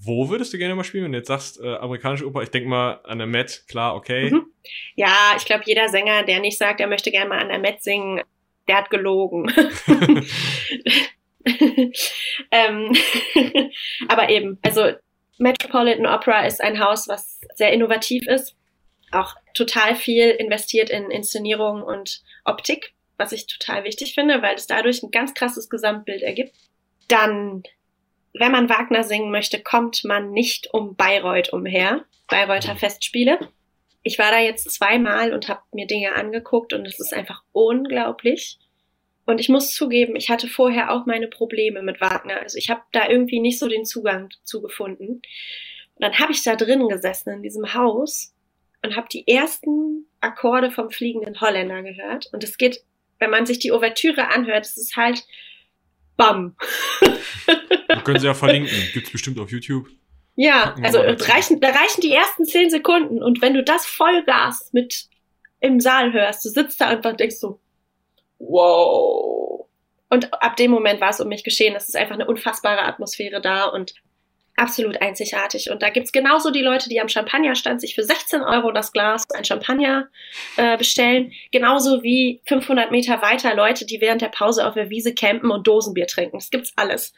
[0.00, 2.42] wo würdest du gerne mal spielen, wenn du jetzt sagst, äh, amerikanische Oper?
[2.42, 4.30] Ich denke mal an der Met, klar, okay.
[4.30, 4.46] Mhm.
[4.94, 7.82] Ja, ich glaube, jeder Sänger, der nicht sagt, er möchte gerne mal an der Met
[7.82, 8.22] singen,
[8.68, 9.50] der hat gelogen.
[12.50, 12.92] ähm,
[14.08, 14.92] aber eben, also
[15.38, 18.54] Metropolitan Opera ist ein Haus, was sehr innovativ ist,
[19.10, 24.66] auch total viel investiert in Inszenierung und Optik, was ich total wichtig finde, weil es
[24.66, 26.56] dadurch ein ganz krasses Gesamtbild ergibt.
[27.08, 27.62] Dann,
[28.34, 33.38] wenn man Wagner singen möchte, kommt man nicht um Bayreuth umher, Bayreuther Festspiele.
[34.02, 38.58] Ich war da jetzt zweimal und habe mir Dinge angeguckt und es ist einfach unglaublich.
[39.26, 42.40] Und ich muss zugeben, ich hatte vorher auch meine Probleme mit Wagner.
[42.40, 45.06] Also ich habe da irgendwie nicht so den Zugang zu gefunden.
[45.08, 45.22] Und
[45.98, 48.34] dann habe ich da drinnen gesessen in diesem Haus
[48.82, 52.28] und habe die ersten Akkorde vom fliegenden Holländer gehört.
[52.32, 52.82] Und es geht,
[53.20, 55.24] wenn man sich die Ouvertüre anhört, es ist halt
[56.16, 56.56] Bam.
[58.04, 58.76] Können sie ja verlinken.
[58.92, 59.88] Gibt's bestimmt auf YouTube.
[60.34, 63.22] Ja, also reichen, da reichen die ersten zehn Sekunden.
[63.22, 65.06] Und wenn du das Vollgas mit
[65.60, 67.60] im Saal hörst, du sitzt da einfach und denkst so,
[68.38, 69.66] wow.
[70.08, 71.74] Und ab dem Moment war es um mich geschehen.
[71.74, 73.94] Es ist einfach eine unfassbare Atmosphäre da und
[74.56, 75.70] absolut einzigartig.
[75.70, 79.24] Und da gibt's genauso die Leute, die am Champagnerstand sich für 16 Euro das Glas
[79.30, 80.08] ein Champagner
[80.56, 81.32] äh, bestellen.
[81.50, 85.66] Genauso wie 500 Meter weiter Leute, die während der Pause auf der Wiese campen und
[85.66, 86.38] Dosenbier trinken.
[86.38, 87.12] Das gibt's alles.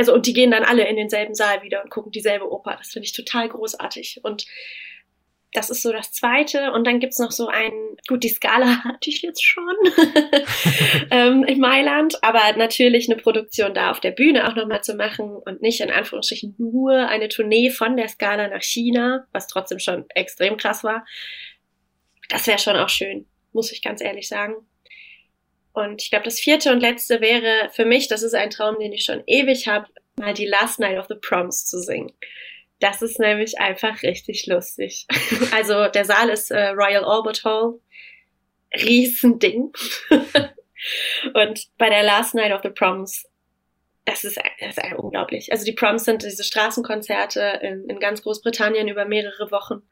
[0.00, 2.74] Also, und die gehen dann alle in denselben Saal wieder und gucken dieselbe Oper.
[2.78, 4.20] Das finde ich total großartig.
[4.22, 4.46] Und
[5.52, 6.72] das ist so das Zweite.
[6.72, 7.70] Und dann gibt's noch so ein,
[8.08, 9.76] gut, die Skala hatte ich jetzt schon
[11.10, 15.36] ähm, in Mailand, aber natürlich eine Produktion da auf der Bühne auch nochmal zu machen
[15.36, 20.06] und nicht in Anführungsstrichen nur eine Tournee von der Skala nach China, was trotzdem schon
[20.14, 21.04] extrem krass war.
[22.30, 24.54] Das wäre schon auch schön, muss ich ganz ehrlich sagen.
[25.72, 28.92] Und ich glaube, das vierte und letzte wäre für mich, das ist ein Traum, den
[28.92, 32.12] ich schon ewig habe, mal die Last Night of the Proms zu singen.
[32.80, 35.06] Das ist nämlich einfach richtig lustig.
[35.52, 37.78] Also der Saal ist äh, Royal Albert Hall.
[38.74, 39.72] Riesending.
[41.34, 43.26] und bei der Last Night of the Proms,
[44.04, 45.52] das ist, das ist unglaublich.
[45.52, 49.82] Also die Proms sind diese Straßenkonzerte in, in ganz Großbritannien über mehrere Wochen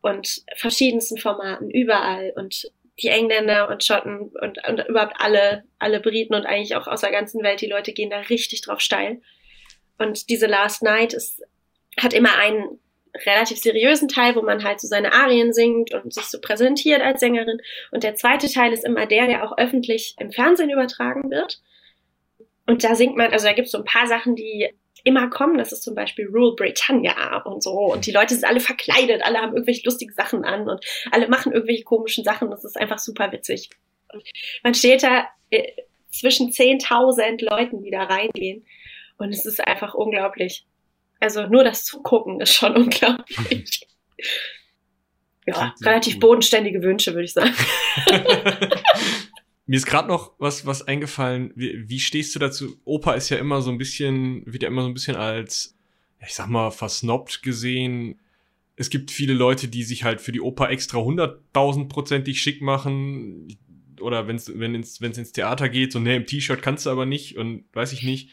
[0.00, 2.70] und verschiedensten Formaten überall und
[3.02, 7.10] die Engländer und Schotten und, und überhaupt alle, alle Briten und eigentlich auch aus der
[7.10, 9.20] ganzen Welt, die Leute gehen da richtig drauf steil.
[9.98, 11.42] Und diese Last Night ist
[11.98, 12.78] hat immer einen
[13.24, 17.20] relativ seriösen Teil, wo man halt so seine Arien singt und sich so präsentiert als
[17.20, 17.58] Sängerin.
[17.90, 21.60] Und der zweite Teil ist immer der, der auch öffentlich im Fernsehen übertragen wird.
[22.66, 24.68] Und da singt man, also da gibt es so ein paar Sachen, die
[25.06, 25.56] immer kommen.
[25.56, 27.70] Das ist zum Beispiel Rule Britannia und so.
[27.70, 31.52] Und die Leute sind alle verkleidet, alle haben irgendwelche lustigen Sachen an und alle machen
[31.52, 32.50] irgendwelche komischen Sachen.
[32.50, 33.70] Das ist einfach super witzig.
[34.12, 34.24] Und
[34.64, 35.72] man steht da äh,
[36.10, 38.66] zwischen 10.000 Leuten, die da reingehen.
[39.16, 40.66] Und es ist einfach unglaublich.
[41.20, 43.86] Also nur das Zugucken ist schon unglaublich.
[45.46, 47.54] Ja, relativ bodenständige Wünsche, würde ich sagen.
[49.66, 51.52] Mir ist gerade noch was, was eingefallen.
[51.56, 52.76] Wie, wie stehst du dazu?
[52.84, 55.76] Opa ist ja immer so ein bisschen, wird ja immer so ein bisschen als,
[56.24, 58.20] ich sag mal, versnobbt gesehen.
[58.76, 63.58] Es gibt viele Leute, die sich halt für die Oper extra hunderttausendprozentig schick machen.
[64.00, 67.06] Oder wenn's, wenn es ins, ins Theater geht, so, ne, im T-Shirt kannst du aber
[67.06, 68.30] nicht und weiß ich nicht.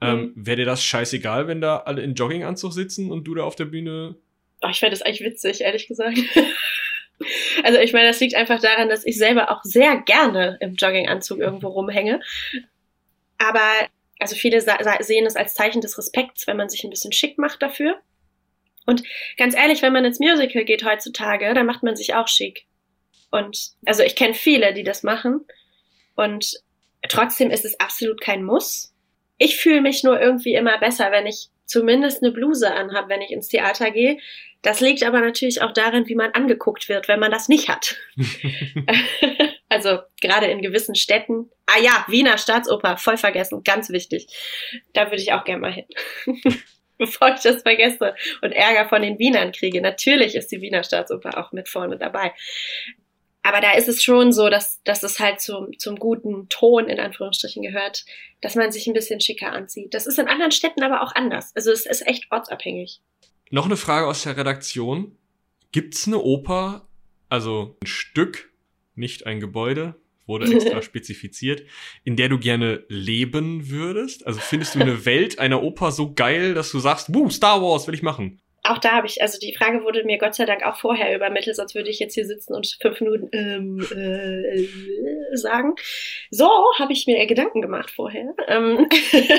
[0.00, 0.32] Ähm, mhm.
[0.36, 3.64] Wäre dir das scheißegal, wenn da alle in Jogginganzug sitzen und du da auf der
[3.64, 4.16] Bühne?
[4.60, 6.18] Oh, ich fände das eigentlich witzig, ehrlich gesagt.
[7.62, 11.38] Also ich meine, das liegt einfach daran, dass ich selber auch sehr gerne im Jogginganzug
[11.38, 12.20] irgendwo rumhänge.
[13.38, 13.70] Aber
[14.18, 17.62] also viele sehen es als Zeichen des Respekts, wenn man sich ein bisschen schick macht
[17.62, 18.00] dafür.
[18.86, 19.02] Und
[19.36, 22.66] ganz ehrlich, wenn man ins Musical geht heutzutage, dann macht man sich auch schick.
[23.30, 25.44] Und also ich kenne viele, die das machen.
[26.14, 26.62] Und
[27.08, 28.94] trotzdem ist es absolut kein Muss.
[29.38, 33.30] Ich fühle mich nur irgendwie immer besser, wenn ich zumindest eine Bluse anhabe, wenn ich
[33.30, 34.18] ins Theater gehe,
[34.62, 37.96] das liegt aber natürlich auch darin, wie man angeguckt wird, wenn man das nicht hat.
[39.68, 41.50] also gerade in gewissen Städten.
[41.66, 44.26] Ah ja, Wiener Staatsoper, voll vergessen, ganz wichtig.
[44.92, 45.86] Da würde ich auch gerne mal hin.
[46.98, 49.80] Bevor ich das vergesse und Ärger von den Wienern kriege.
[49.82, 52.32] Natürlich ist die Wiener Staatsoper auch mit vorne dabei.
[53.46, 56.98] Aber da ist es schon so, dass, dass es halt zum, zum guten Ton in
[56.98, 58.04] Anführungsstrichen gehört,
[58.40, 59.94] dass man sich ein bisschen schicker anzieht.
[59.94, 61.54] Das ist in anderen Städten aber auch anders.
[61.54, 63.00] Also es ist echt ortsabhängig.
[63.50, 65.16] Noch eine Frage aus der Redaktion.
[65.70, 66.88] Gibt's eine Oper,
[67.28, 68.50] also ein Stück,
[68.96, 69.94] nicht ein Gebäude,
[70.26, 71.62] wurde extra spezifiziert,
[72.02, 74.26] in der du gerne leben würdest?
[74.26, 77.86] Also findest du eine Welt einer Oper so geil, dass du sagst, wuh, Star Wars
[77.86, 78.40] will ich machen?
[78.70, 81.56] Auch da habe ich, also die Frage wurde mir Gott sei Dank auch vorher übermittelt,
[81.56, 85.74] sonst würde ich jetzt hier sitzen und fünf Minuten ähm, äh, sagen.
[86.30, 88.88] So habe ich mir Gedanken gemacht vorher ähm,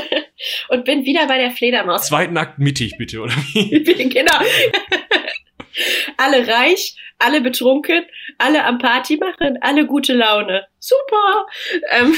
[0.70, 2.08] und bin wieder bei der Fledermaus.
[2.08, 3.84] Zweiten Akt mittig bitte, oder wie?
[4.10, 4.40] genau.
[6.18, 8.06] alle reich, alle betrunken,
[8.38, 10.68] alle am Party machen, alle gute Laune.
[10.80, 11.48] Super.
[11.92, 12.16] Ähm,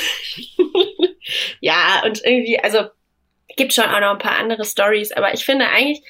[1.60, 2.90] ja, und irgendwie, also
[3.56, 6.02] gibt schon auch noch ein paar andere Stories, aber ich finde eigentlich,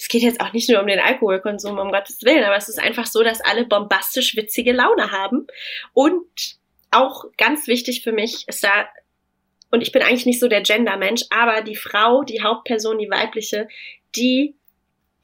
[0.00, 2.78] es geht jetzt auch nicht nur um den Alkoholkonsum, um Gottes Willen, aber es ist
[2.78, 5.46] einfach so, dass alle bombastisch witzige Laune haben.
[5.92, 6.24] Und
[6.90, 8.88] auch ganz wichtig für mich ist da,
[9.70, 13.68] und ich bin eigentlich nicht so der Gender-Mensch, aber die Frau, die Hauptperson, die weibliche,
[14.16, 14.54] die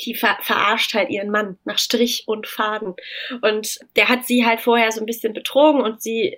[0.03, 2.97] die ver verarscht halt ihren Mann nach Strich und Faden.
[3.41, 6.37] Und der hat sie halt vorher so ein bisschen betrogen und sie,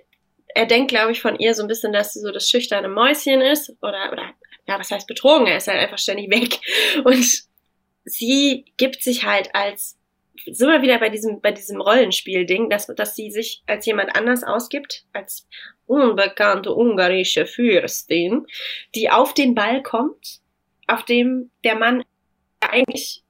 [0.55, 3.41] er denkt, glaube ich, von ihr so ein bisschen, dass sie so das schüchterne Mäuschen
[3.41, 4.31] ist oder, oder,
[4.65, 5.45] ja, was heißt betrogen?
[5.45, 6.57] Er ist halt einfach ständig weg.
[7.03, 7.48] Und
[8.05, 9.99] sie gibt sich halt als
[10.45, 14.43] sind wir wieder bei diesem, bei diesem Rollenspiel-Ding, dass, dass sie sich als jemand anders
[14.43, 15.47] ausgibt, als
[15.85, 18.45] unbekannte ungarische Fürstin,
[18.95, 20.39] die auf den Ball kommt,
[20.87, 22.03] auf dem der Mann
[22.61, 23.23] eigentlich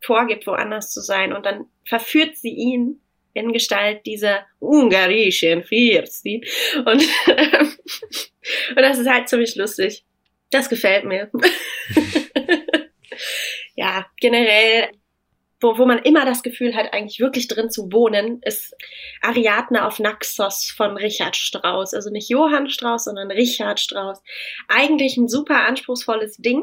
[0.00, 1.32] vorgibt, woanders zu sein.
[1.32, 3.00] Und dann verführt sie ihn
[3.32, 6.42] in Gestalt dieser ungarischen Fürstin.
[6.78, 6.86] Und,
[7.26, 10.04] und das ist halt ziemlich lustig.
[10.50, 11.30] Das gefällt mir.
[13.76, 14.90] ja, generell,
[15.60, 18.74] wo, wo man immer das Gefühl hat, eigentlich wirklich drin zu wohnen, ist
[19.22, 21.94] Ariadne auf Naxos von Richard Strauss.
[21.94, 24.22] Also nicht Johann Strauss, sondern Richard Strauss.
[24.68, 26.62] Eigentlich ein super anspruchsvolles Ding.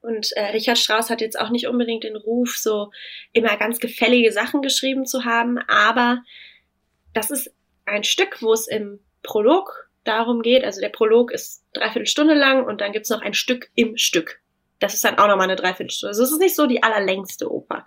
[0.00, 2.90] Und äh, Richard Strauss hat jetzt auch nicht unbedingt den Ruf, so
[3.32, 6.22] immer ganz gefällige Sachen geschrieben zu haben, aber
[7.14, 7.52] das ist
[7.84, 10.64] ein Stück, wo es im Prolog darum geht.
[10.64, 14.40] Also der Prolog ist dreiviertel Stunde lang und dann gibt's noch ein Stück im Stück.
[14.80, 16.10] Das ist dann auch nochmal eine Dreiviertelstunde.
[16.10, 17.84] Also es ist nicht so die allerlängste Oper.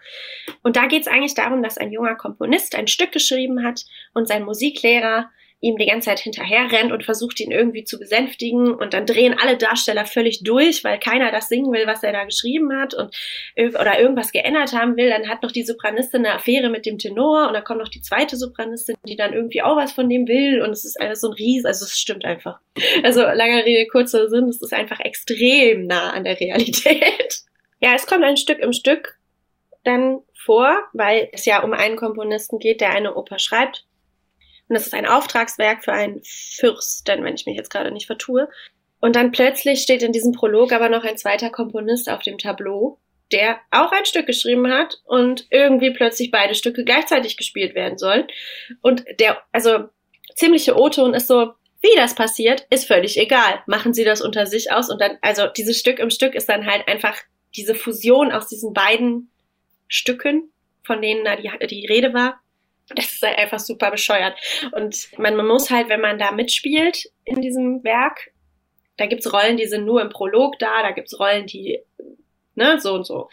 [0.62, 4.28] Und da geht es eigentlich darum, dass ein junger Komponist ein Stück geschrieben hat und
[4.28, 5.30] sein Musiklehrer
[5.62, 9.36] ihm die ganze Zeit hinterher rennt und versucht ihn irgendwie zu besänftigen und dann drehen
[9.40, 13.16] alle Darsteller völlig durch, weil keiner das singen will, was er da geschrieben hat und
[13.56, 15.10] oder irgendwas geändert haben will.
[15.10, 18.02] Dann hat noch die Sopranistin eine Affäre mit dem Tenor und dann kommt noch die
[18.02, 21.30] zweite Sopranistin, die dann irgendwie auch was von dem will und es ist alles so
[21.30, 22.60] ein Ries, also es stimmt einfach.
[23.04, 27.42] Also langer Rede, kurzer Sinn, es ist einfach extrem nah an der Realität.
[27.80, 29.18] Ja, es kommt ein Stück im Stück
[29.84, 33.86] dann vor, weil es ja um einen Komponisten geht, der eine Oper schreibt
[34.72, 38.48] und das ist ein Auftragswerk für einen Fürsten, wenn ich mich jetzt gerade nicht vertue.
[39.02, 42.98] Und dann plötzlich steht in diesem Prolog aber noch ein zweiter Komponist auf dem Tableau,
[43.34, 48.28] der auch ein Stück geschrieben hat und irgendwie plötzlich beide Stücke gleichzeitig gespielt werden sollen.
[48.82, 49.90] Und der, also
[50.36, 51.52] ziemliche O-Ton ist so,
[51.82, 53.62] Wie das passiert, ist völlig egal.
[53.66, 56.66] Machen sie das unter sich aus und dann, also dieses Stück im Stück ist dann
[56.66, 57.18] halt einfach
[57.58, 59.32] diese Fusion aus diesen beiden
[59.90, 60.50] Stücken,
[60.84, 62.40] von denen da die, die Rede war.
[62.96, 64.38] Das ist halt einfach super bescheuert.
[64.72, 68.32] Und man, man muss halt, wenn man da mitspielt in diesem Werk,
[68.98, 71.80] da gibt's Rollen, die sind nur im Prolog da, da gibt's Rollen, die,
[72.56, 73.30] ne, so und so.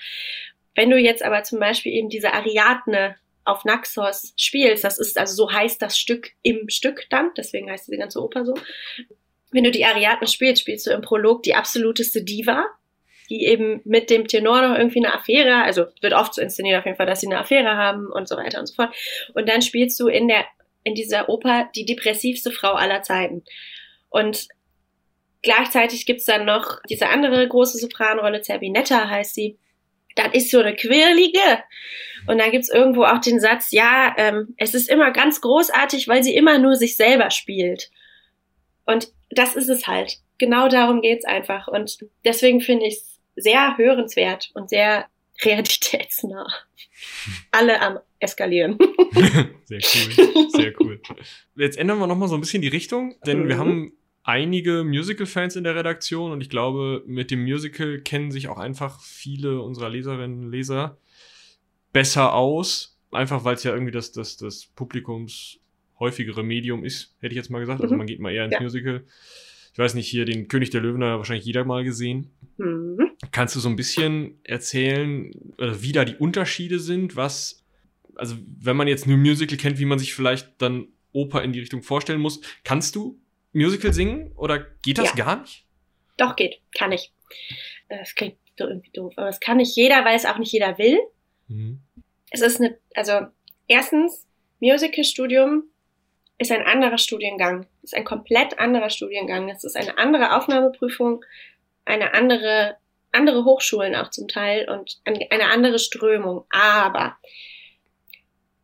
[0.75, 5.35] Wenn du jetzt aber zum Beispiel eben diese Ariadne auf Naxos spielst, das ist also
[5.35, 8.55] so heißt das Stück im Stück dann, deswegen heißt diese ganze Oper so.
[9.51, 12.67] Wenn du die Ariadne spielst, spielst du im Prolog die absoluteste Diva,
[13.31, 16.85] die eben mit dem Tenor noch irgendwie eine Affäre, also wird oft so inszeniert auf
[16.87, 18.95] jeden Fall, dass sie eine Affäre haben und so weiter und so fort.
[19.35, 20.45] Und dann spielst du in der
[20.85, 23.45] in dieser Oper die depressivste Frau aller Zeiten.
[24.09, 24.49] Und
[25.43, 29.59] gleichzeitig gibt's dann noch diese andere große Sopranrolle, Zerbinetta heißt sie.
[30.17, 31.63] Das ist so eine quirlige.
[32.27, 36.25] Und dann gibt's irgendwo auch den Satz, ja, ähm, es ist immer ganz großartig, weil
[36.25, 37.91] sie immer nur sich selber spielt.
[38.85, 40.17] Und das ist es halt.
[40.39, 41.69] Genau darum geht's einfach.
[41.69, 43.03] Und deswegen finde ich
[43.41, 45.07] sehr hörenswert und sehr
[45.43, 46.47] realitätsnah.
[47.51, 48.77] Alle am Eskalieren.
[49.65, 51.01] sehr cool, sehr cool.
[51.57, 53.49] Jetzt ändern wir nochmal so ein bisschen die Richtung, denn mhm.
[53.49, 53.93] wir haben
[54.25, 59.01] einige Musical-Fans in der Redaktion und ich glaube, mit dem Musical kennen sich auch einfach
[59.01, 60.99] viele unserer Leserinnen und Leser
[61.93, 62.99] besser aus.
[63.11, 65.61] Einfach weil es ja irgendwie das, das, das Publikums
[65.99, 67.81] häufigere Medium ist, hätte ich jetzt mal gesagt.
[67.81, 67.99] Also mhm.
[67.99, 68.61] man geht mal eher ins ja.
[68.61, 69.05] Musical.
[69.79, 72.33] Ich weiß nicht, hier den König der Löwen hat wahrscheinlich jeder mal gesehen.
[72.57, 73.13] Mhm.
[73.31, 77.15] Kannst du so ein bisschen erzählen, äh, wie da die Unterschiede sind?
[77.15, 77.65] Was,
[78.17, 81.61] also wenn man jetzt nur Musical kennt, wie man sich vielleicht dann Oper in die
[81.61, 83.21] Richtung vorstellen muss, kannst du
[83.53, 85.25] Musical singen oder geht das ja.
[85.25, 85.65] gar nicht?
[86.17, 86.57] Doch, geht.
[86.77, 87.13] Kann ich.
[87.89, 90.77] Das klingt so irgendwie doof, aber es kann nicht jeder, weil es auch nicht jeder
[90.79, 90.99] will.
[91.47, 91.83] Mhm.
[92.33, 93.29] Es ist eine, also
[93.69, 94.27] erstens,
[94.59, 95.71] Musical-Studium
[96.39, 97.67] ist ein anderer Studiengang.
[97.83, 99.51] Ist ein komplett anderer Studiengang.
[99.51, 101.25] Es ist eine andere Aufnahmeprüfung,
[101.85, 102.77] eine andere,
[103.13, 106.45] andere Hochschulen auch zum Teil und eine andere Strömung.
[106.51, 107.17] Aber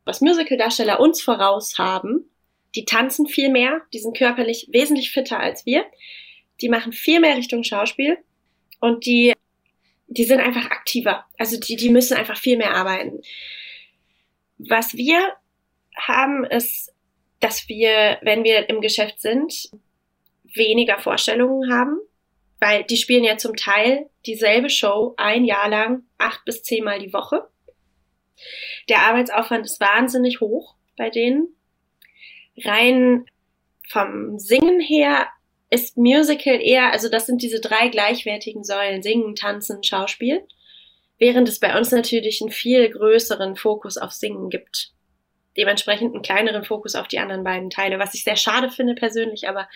[0.05, 2.31] was Musical-Darsteller uns voraus haben,
[2.75, 5.85] die tanzen viel mehr, die sind körperlich wesentlich fitter als wir,
[6.61, 8.19] die machen viel mehr Richtung Schauspiel
[8.81, 9.33] und die,
[10.07, 11.25] die sind einfach aktiver.
[11.39, 13.21] Also die, die müssen einfach viel mehr arbeiten.
[14.59, 15.19] Was wir
[15.97, 16.94] haben, ist
[17.45, 19.69] dass wir, wenn wir im Geschäft sind,
[20.55, 21.99] weniger Vorstellungen haben,
[22.59, 27.13] weil die spielen ja zum Teil dieselbe Show ein Jahr lang, acht bis zehnmal die
[27.13, 27.47] Woche.
[28.89, 31.55] Der Arbeitsaufwand ist wahnsinnig hoch bei denen.
[32.65, 33.27] Rein
[33.91, 35.29] vom Singen her
[35.69, 40.49] ist Musical eher, also das sind diese drei gleichwertigen Säulen, Singen, Tanzen, Schauspiel,
[41.19, 44.94] während es bei uns natürlich einen viel größeren Fokus auf Singen gibt
[45.57, 49.49] dementsprechend einen kleineren Fokus auf die anderen beiden Teile, was ich sehr schade finde persönlich,
[49.49, 49.69] aber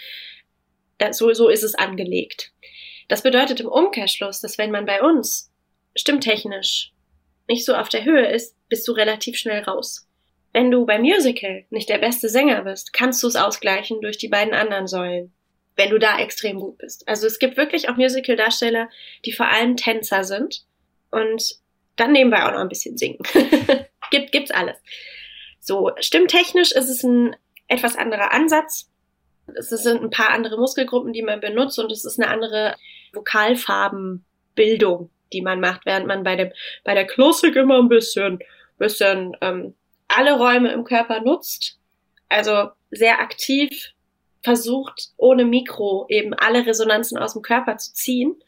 [0.98, 2.52] äh, so, so ist es angelegt.
[3.08, 5.50] Das bedeutet im Umkehrschluss, dass wenn man bei uns
[5.96, 6.92] stimmtechnisch
[7.48, 10.06] nicht so auf der Höhe ist, bist du relativ schnell raus.
[10.52, 14.28] Wenn du beim Musical nicht der beste Sänger bist, kannst du es ausgleichen durch die
[14.28, 15.32] beiden anderen Säulen,
[15.76, 17.06] wenn du da extrem gut bist.
[17.08, 18.90] Also es gibt wirklich auch Musical-Darsteller,
[19.24, 20.64] die vor allem Tänzer sind
[21.10, 21.56] und
[21.96, 23.18] dann nebenbei auch noch ein bisschen singen.
[24.10, 24.76] gibt, gibt's alles.
[25.68, 28.90] So, stimmtechnisch ist es ein etwas anderer Ansatz.
[29.54, 32.74] Es sind ein paar andere Muskelgruppen, die man benutzt und es ist eine andere
[33.12, 36.52] Vokalfarbenbildung, die man macht, während man bei dem
[36.84, 38.38] bei der Klassik immer ein bisschen
[38.78, 39.74] bisschen ähm,
[40.08, 41.78] alle Räume im Körper nutzt,
[42.30, 43.90] also sehr aktiv
[44.40, 48.42] versucht ohne Mikro eben alle Resonanzen aus dem Körper zu ziehen,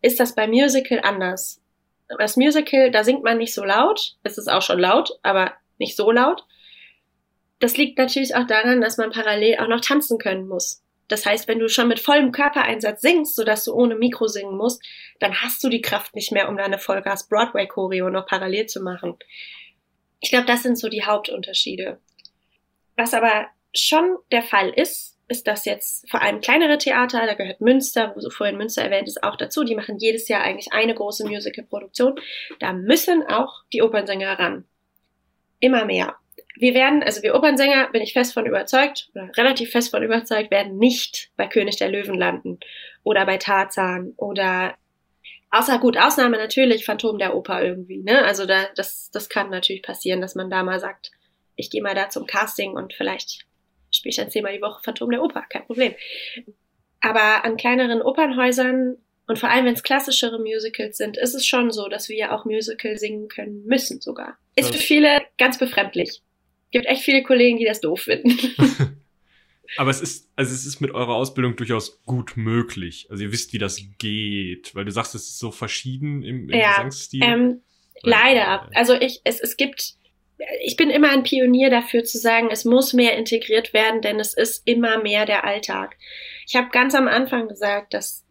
[0.00, 1.60] ist das bei Musical anders.
[2.18, 5.94] Das Musical, da singt man nicht so laut, es ist auch schon laut, aber nicht
[5.94, 6.46] so laut.
[7.64, 10.82] Das liegt natürlich auch daran, dass man parallel auch noch tanzen können muss.
[11.08, 14.82] Das heißt, wenn du schon mit vollem Körpereinsatz singst, sodass du ohne Mikro singen musst,
[15.18, 18.82] dann hast du die Kraft nicht mehr, um deine Vollgas Broadway Choreo noch parallel zu
[18.82, 19.16] machen.
[20.20, 21.98] Ich glaube, das sind so die Hauptunterschiede.
[22.98, 27.62] Was aber schon der Fall ist, ist, dass jetzt vor allem kleinere Theater, da gehört
[27.62, 30.94] Münster, wo so vorhin Münster erwähnt ist, auch dazu, die machen jedes Jahr eigentlich eine
[30.94, 32.20] große Musical-Produktion.
[32.60, 34.66] Da müssen auch die Opernsänger ran
[35.60, 36.18] immer mehr.
[36.56, 40.50] Wir werden, also wir Opernsänger, bin ich fest von überzeugt, oder relativ fest von überzeugt,
[40.50, 42.60] werden nicht bei König der Löwen landen
[43.02, 44.74] oder bei Tarzan oder
[45.50, 48.24] außer gut, Ausnahme natürlich Phantom der Oper irgendwie, ne?
[48.24, 51.12] Also da, das, das kann natürlich passieren, dass man da mal sagt,
[51.56, 53.46] ich gehe mal da zum Casting und vielleicht
[53.92, 55.94] spiele ich dann zehnmal die Woche Phantom der Oper, kein Problem.
[57.00, 58.96] Aber an kleineren Opernhäusern
[59.26, 62.44] und vor allem, wenn es klassischere Musicals sind, ist es schon so, dass wir auch
[62.44, 64.36] Musical singen können müssen sogar.
[64.54, 66.20] Ist für viele ganz befremdlich.
[66.74, 68.36] Gibt echt viele Kollegen, die das doof finden.
[69.76, 73.06] Aber es ist, also es ist mit eurer Ausbildung durchaus gut möglich.
[73.10, 76.58] Also ihr wisst, wie das geht, weil du sagst, es ist so verschieden im, im
[76.58, 77.22] ja, Gesangsstil.
[77.22, 77.60] Ähm,
[78.02, 78.68] leider.
[78.74, 79.94] Also ich, es, es gibt,
[80.64, 84.34] ich bin immer ein Pionier dafür zu sagen, es muss mehr integriert werden, denn es
[84.34, 85.96] ist immer mehr der Alltag.
[86.44, 88.24] Ich habe ganz am Anfang gesagt, dass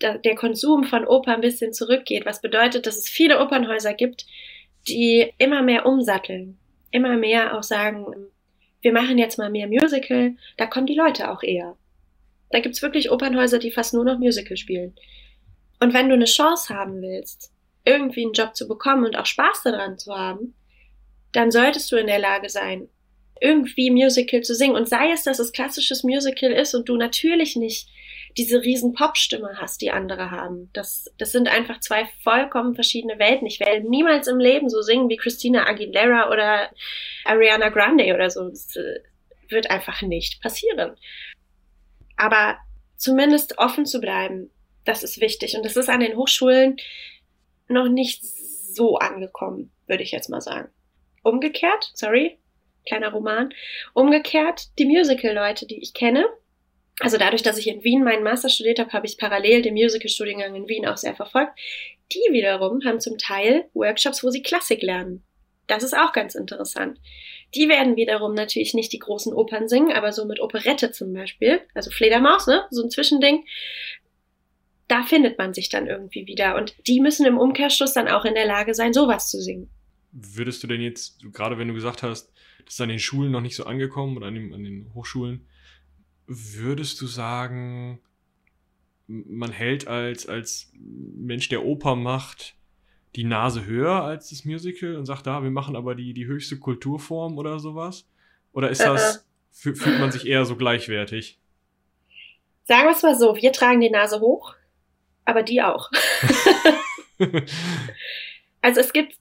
[0.00, 4.24] der Konsum von Oper ein bisschen zurückgeht, was bedeutet, dass es viele Opernhäuser gibt,
[4.88, 6.58] die immer mehr umsatteln,
[6.94, 8.06] immer mehr auch sagen,
[8.80, 11.76] wir machen jetzt mal mehr Musical, da kommen die Leute auch eher.
[12.50, 14.94] Da gibt's wirklich Opernhäuser, die fast nur noch Musical spielen.
[15.80, 17.50] Und wenn du eine Chance haben willst,
[17.84, 20.54] irgendwie einen Job zu bekommen und auch Spaß daran zu haben,
[21.32, 22.88] dann solltest du in der Lage sein,
[23.40, 24.76] irgendwie Musical zu singen.
[24.76, 27.88] Und sei es, dass es klassisches Musical ist und du natürlich nicht
[28.36, 30.70] diese riesen Popstimme hast, die andere haben.
[30.72, 33.46] Das, das sind einfach zwei vollkommen verschiedene Welten.
[33.46, 36.70] Ich werde niemals im Leben so singen wie Christina Aguilera oder
[37.24, 38.48] Ariana Grande oder so.
[38.48, 39.00] Das äh,
[39.48, 40.96] wird einfach nicht passieren.
[42.16, 42.58] Aber
[42.96, 44.50] zumindest offen zu bleiben,
[44.84, 45.56] das ist wichtig.
[45.56, 46.76] Und das ist an den Hochschulen
[47.68, 50.70] noch nicht so angekommen, würde ich jetzt mal sagen.
[51.22, 52.38] Umgekehrt, sorry,
[52.86, 53.54] kleiner Roman,
[53.94, 56.26] umgekehrt, die Musical-Leute, die ich kenne,
[57.00, 60.54] also dadurch, dass ich in Wien meinen Master studiert habe, habe ich parallel den Musical-Studiengang
[60.54, 61.58] in Wien auch sehr verfolgt.
[62.12, 65.24] Die wiederum haben zum Teil Workshops, wo sie Klassik lernen.
[65.66, 67.00] Das ist auch ganz interessant.
[67.54, 71.60] Die werden wiederum natürlich nicht die großen Opern singen, aber so mit Operette zum Beispiel,
[71.74, 73.44] also Fledermaus, ne, so ein Zwischending.
[74.88, 78.34] Da findet man sich dann irgendwie wieder und die müssen im Umkehrschluss dann auch in
[78.34, 79.70] der Lage sein, sowas zu singen.
[80.12, 82.32] Würdest du denn jetzt, gerade wenn du gesagt hast,
[82.64, 85.48] das ist an den Schulen noch nicht so angekommen oder an den, an den Hochschulen,
[86.26, 88.00] würdest du sagen,
[89.06, 92.54] man hält als, als Mensch, der Oper macht,
[93.16, 96.58] die Nase höher als das Musical und sagt, da, wir machen aber die, die höchste
[96.58, 98.06] Kulturform oder sowas?
[98.52, 99.26] Oder ist das,
[99.64, 99.74] äh, äh.
[99.74, 101.38] fühlt man sich eher so gleichwertig?
[102.64, 104.54] Sagen wir es mal so, wir tragen die Nase hoch,
[105.24, 105.90] aber die auch.
[108.62, 109.18] also es gibt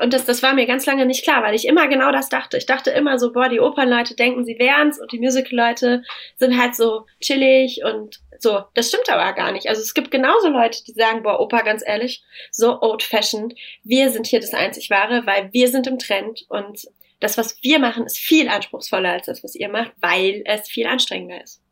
[0.00, 2.56] und das, das war mir ganz lange nicht klar, weil ich immer genau das dachte.
[2.56, 6.02] Ich dachte immer so, boah, die Opernleute denken, sie wären's und die Musical-Leute
[6.36, 8.64] sind halt so chillig und so.
[8.74, 9.68] Das stimmt aber gar nicht.
[9.68, 13.54] Also es gibt genauso Leute, die sagen, boah, Oper, ganz ehrlich, so old-fashioned.
[13.82, 16.86] Wir sind hier das einzig Wahre, weil wir sind im Trend und
[17.20, 20.86] das, was wir machen, ist viel anspruchsvoller als das, was ihr macht, weil es viel
[20.86, 21.62] anstrengender ist.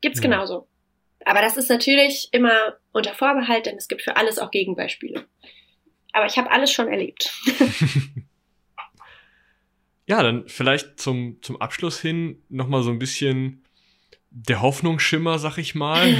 [0.00, 0.30] Gibt's ja.
[0.30, 0.66] genauso.
[1.24, 5.26] Aber das ist natürlich immer unter Vorbehalt, denn es gibt für alles auch Gegenbeispiele.
[6.12, 7.32] Aber ich habe alles schon erlebt.
[10.06, 13.64] ja, dann vielleicht zum, zum Abschluss hin nochmal so ein bisschen
[14.30, 16.16] der Hoffnungsschimmer, sag ich mal.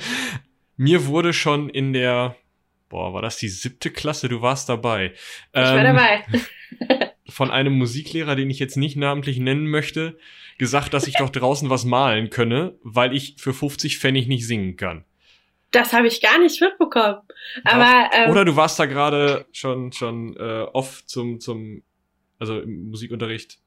[0.76, 2.36] Mir wurde schon in der,
[2.88, 4.28] boah, war das die siebte Klasse?
[4.28, 5.12] Du warst dabei.
[5.52, 6.24] Ich war ähm, dabei.
[7.28, 10.18] von einem Musiklehrer, den ich jetzt nicht namentlich nennen möchte,
[10.58, 14.76] gesagt, dass ich doch draußen was malen könne, weil ich für 50 Pfennig nicht singen
[14.76, 15.04] kann.
[15.72, 17.18] Das habe ich gar nicht mitbekommen.
[17.64, 21.82] Aber ähm, oder du warst da gerade schon schon äh, off zum zum
[22.38, 23.58] also im Musikunterricht.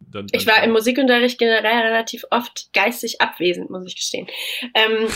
[0.00, 4.28] Dann, dann ich war im Musikunterricht generell relativ oft geistig abwesend, muss ich gestehen.
[4.74, 5.08] Ähm,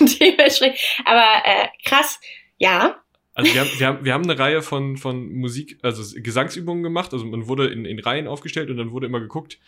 [0.20, 2.18] dementsprechend, aber äh, krass,
[2.58, 3.00] ja.
[3.34, 7.12] Also wir haben, wir, haben, wir haben eine Reihe von, von Musik, also Gesangsübungen gemacht.
[7.12, 9.58] Also man wurde in, in Reihen aufgestellt und dann wurde immer geguckt,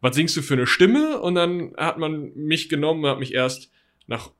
[0.00, 1.20] was singst du für eine Stimme?
[1.20, 3.70] Und dann hat man mich genommen und hat mich erst
[4.06, 4.30] nach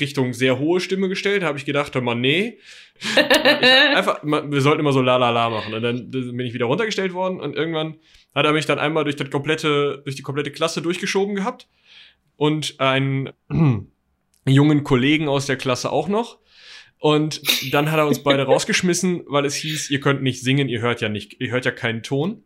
[0.00, 2.58] Richtung sehr hohe Stimme gestellt, habe ich gedacht, hör mal, nee.
[3.94, 5.74] einfach, wir sollten immer so la la la machen.
[5.74, 7.96] Und dann bin ich wieder runtergestellt worden und irgendwann
[8.34, 11.68] hat er mich dann einmal durch das komplette, durch die komplette Klasse durchgeschoben gehabt.
[12.36, 13.30] Und einen
[14.46, 16.38] jungen Kollegen aus der Klasse auch noch.
[16.98, 20.80] Und dann hat er uns beide rausgeschmissen, weil es hieß, ihr könnt nicht singen, ihr
[20.80, 22.42] hört ja nicht, ihr hört ja keinen Ton.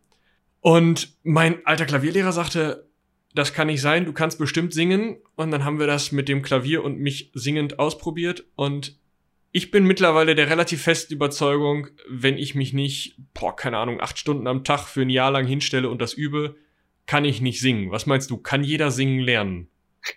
[0.61, 2.88] Und mein alter Klavierlehrer sagte,
[3.35, 5.17] das kann nicht sein, du kannst bestimmt singen.
[5.35, 8.45] Und dann haben wir das mit dem Klavier und mich singend ausprobiert.
[8.55, 8.97] Und
[9.51, 14.17] ich bin mittlerweile der relativ festen Überzeugung, wenn ich mich nicht, boah, keine Ahnung, acht
[14.17, 16.55] Stunden am Tag für ein Jahr lang hinstelle und das übe,
[17.05, 17.91] kann ich nicht singen.
[17.91, 18.37] Was meinst du?
[18.37, 19.69] Kann jeder singen lernen?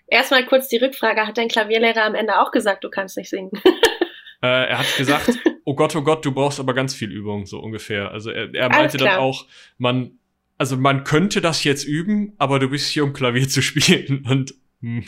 [0.07, 1.27] Erstmal kurz die Rückfrage.
[1.27, 3.51] Hat dein Klavierlehrer am Ende auch gesagt, du kannst nicht singen?
[4.43, 5.31] äh, er hat gesagt,
[5.65, 8.11] oh Gott, oh Gott, du brauchst aber ganz viel Übung, so ungefähr.
[8.11, 9.47] Also er, er meinte dann auch,
[9.79, 10.19] man
[10.63, 14.55] also man könnte das jetzt üben, aber du bist hier, um Klavier zu spielen und
[14.81, 15.05] hm.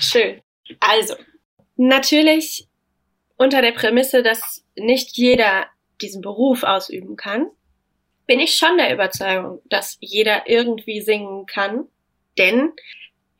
[0.00, 0.40] Schön.
[0.78, 1.16] Also,
[1.74, 2.68] natürlich
[3.36, 5.66] unter der Prämisse, dass nicht jeder
[6.00, 7.48] diesen Beruf ausüben kann,
[8.26, 11.88] bin ich schon der Überzeugung, dass jeder irgendwie singen kann,
[12.38, 12.74] denn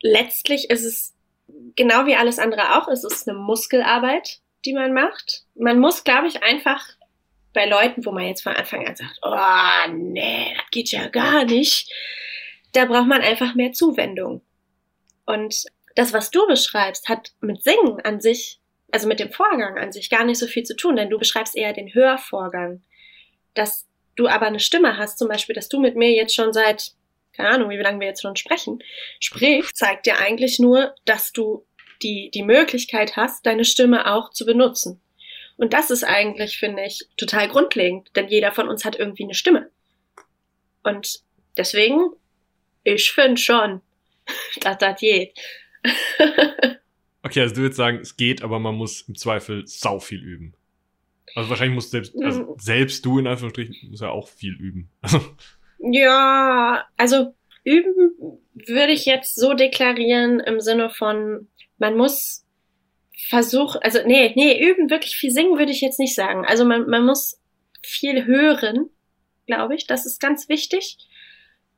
[0.01, 1.15] letztlich ist es
[1.77, 5.45] genau wie alles andere auch, es ist eine Muskelarbeit, die man macht.
[5.55, 6.85] Man muss, glaube ich, einfach
[7.55, 11.45] bei Leuten, wo man jetzt von Anfang an sagt, oh nee, das geht ja gar
[11.45, 11.91] nicht,
[12.73, 14.41] da braucht man einfach mehr Zuwendung.
[15.25, 18.59] Und das, was du beschreibst, hat mit Singen an sich,
[18.91, 21.55] also mit dem Vorgang an sich gar nicht so viel zu tun, denn du beschreibst
[21.55, 22.83] eher den Hörvorgang.
[23.53, 26.91] Dass du aber eine Stimme hast, zum Beispiel, dass du mit mir jetzt schon seit,
[27.33, 28.83] keine Ahnung, wie lange wir jetzt schon sprechen,
[29.19, 31.65] sprichst, zeigt dir eigentlich nur, dass du
[32.03, 35.01] die, die Möglichkeit hast, deine Stimme auch zu benutzen.
[35.57, 39.33] Und das ist eigentlich, finde ich, total grundlegend, denn jeder von uns hat irgendwie eine
[39.33, 39.69] Stimme.
[40.83, 41.21] Und
[41.57, 42.11] deswegen,
[42.83, 43.81] ich finde schon,
[44.61, 45.37] dass das geht.
[47.23, 50.53] okay, also du würdest sagen, es geht, aber man muss im Zweifel sau viel üben.
[51.35, 52.55] Also wahrscheinlich muss selbst, also mhm.
[52.57, 54.89] selbst du in Anführungsstrichen, muss ja auch viel üben.
[55.79, 57.33] ja, also
[57.63, 58.13] üben
[58.53, 61.47] würde ich jetzt so deklarieren im Sinne von,
[61.77, 62.44] man muss
[63.17, 66.45] versuchen, also nee, nee, üben, wirklich viel singen würde ich jetzt nicht sagen.
[66.45, 67.41] Also man, man muss
[67.81, 68.89] viel hören,
[69.45, 70.97] glaube ich, das ist ganz wichtig.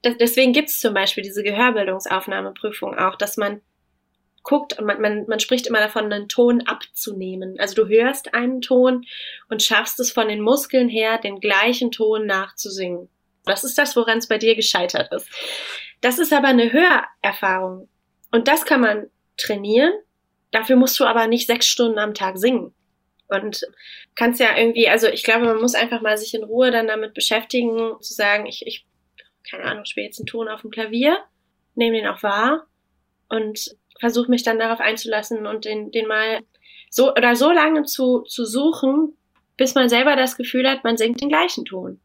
[0.01, 3.61] Das, deswegen gibt es zum Beispiel diese Gehörbildungsaufnahmeprüfung auch, dass man
[4.43, 7.59] guckt, man, man, man spricht immer davon, einen Ton abzunehmen.
[7.59, 9.05] Also du hörst einen Ton
[9.49, 13.09] und schaffst es von den Muskeln her, den gleichen Ton nachzusingen.
[13.43, 15.27] Das ist das, woran es bei dir gescheitert ist.
[15.99, 17.89] Das ist aber eine Hörerfahrung.
[18.31, 19.91] Und das kann man trainieren.
[20.51, 22.73] Dafür musst du aber nicht sechs Stunden am Tag singen.
[23.27, 23.61] Und
[24.15, 27.13] kannst ja irgendwie, also ich glaube, man muss einfach mal sich in Ruhe dann damit
[27.13, 28.85] beschäftigen, zu sagen, ich, ich
[29.49, 31.17] keine Ahnung, spiele jetzt einen Ton auf dem Klavier,
[31.75, 32.67] nehme den auch wahr
[33.29, 36.41] und versuche mich dann darauf einzulassen und den, den mal
[36.89, 39.17] so oder so lange zu, zu suchen,
[39.57, 41.99] bis man selber das Gefühl hat, man singt den gleichen Ton.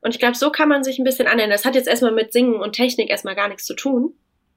[0.00, 1.50] Und ich glaube, so kann man sich ein bisschen annähern.
[1.50, 4.14] Das hat jetzt erstmal mit Singen und Technik erstmal gar nichts zu tun.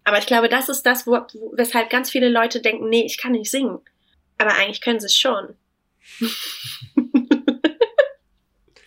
[0.10, 1.20] Aber ich glaube, das ist das, wo,
[1.56, 3.78] weshalb ganz viele Leute denken, nee, ich kann nicht singen.
[4.40, 5.50] Aber eigentlich können sie es schon.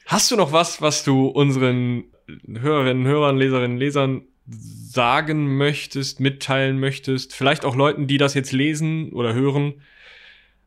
[0.06, 2.12] Hast du noch was, was du unseren
[2.44, 9.12] Hörerinnen, Hörern, Leserinnen, Lesern sagen möchtest, mitteilen möchtest, vielleicht auch Leuten, die das jetzt lesen
[9.12, 9.80] oder hören,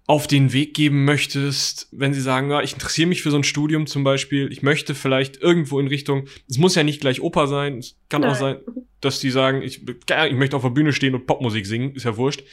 [0.08, 3.44] auf den Weg geben möchtest, wenn sie sagen, ja, ich interessiere mich für so ein
[3.44, 7.48] Studium zum Beispiel, ich möchte vielleicht irgendwo in Richtung, es muss ja nicht gleich Oper
[7.48, 8.32] sein, es kann Nein.
[8.32, 8.60] auch sein,
[9.02, 12.18] dass die sagen, ich, ich möchte auf der Bühne stehen und Popmusik singen, ist ja
[12.18, 12.44] wurscht,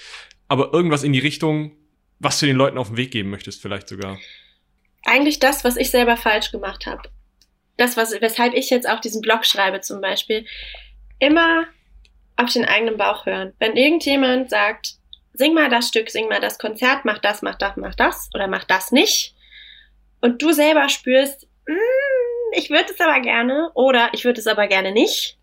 [0.49, 1.73] aber irgendwas in die Richtung,
[2.21, 4.19] was du den Leuten auf den Weg geben möchtest, vielleicht sogar.
[5.05, 7.03] Eigentlich das, was ich selber falsch gemacht habe.
[7.77, 10.47] Das, was, weshalb ich jetzt auch diesen Blog schreibe zum Beispiel
[11.19, 11.65] immer
[12.37, 13.53] auf den eigenen Bauch hören.
[13.59, 14.95] Wenn irgendjemand sagt,
[15.35, 18.47] sing mal das Stück, sing mal das Konzert, mach das, mach das, mach das oder
[18.49, 19.35] mach das nicht.
[20.21, 24.69] Und du selber spürst, mm, ich würde es aber gerne oder ich würde es aber
[24.69, 25.39] gerne nicht,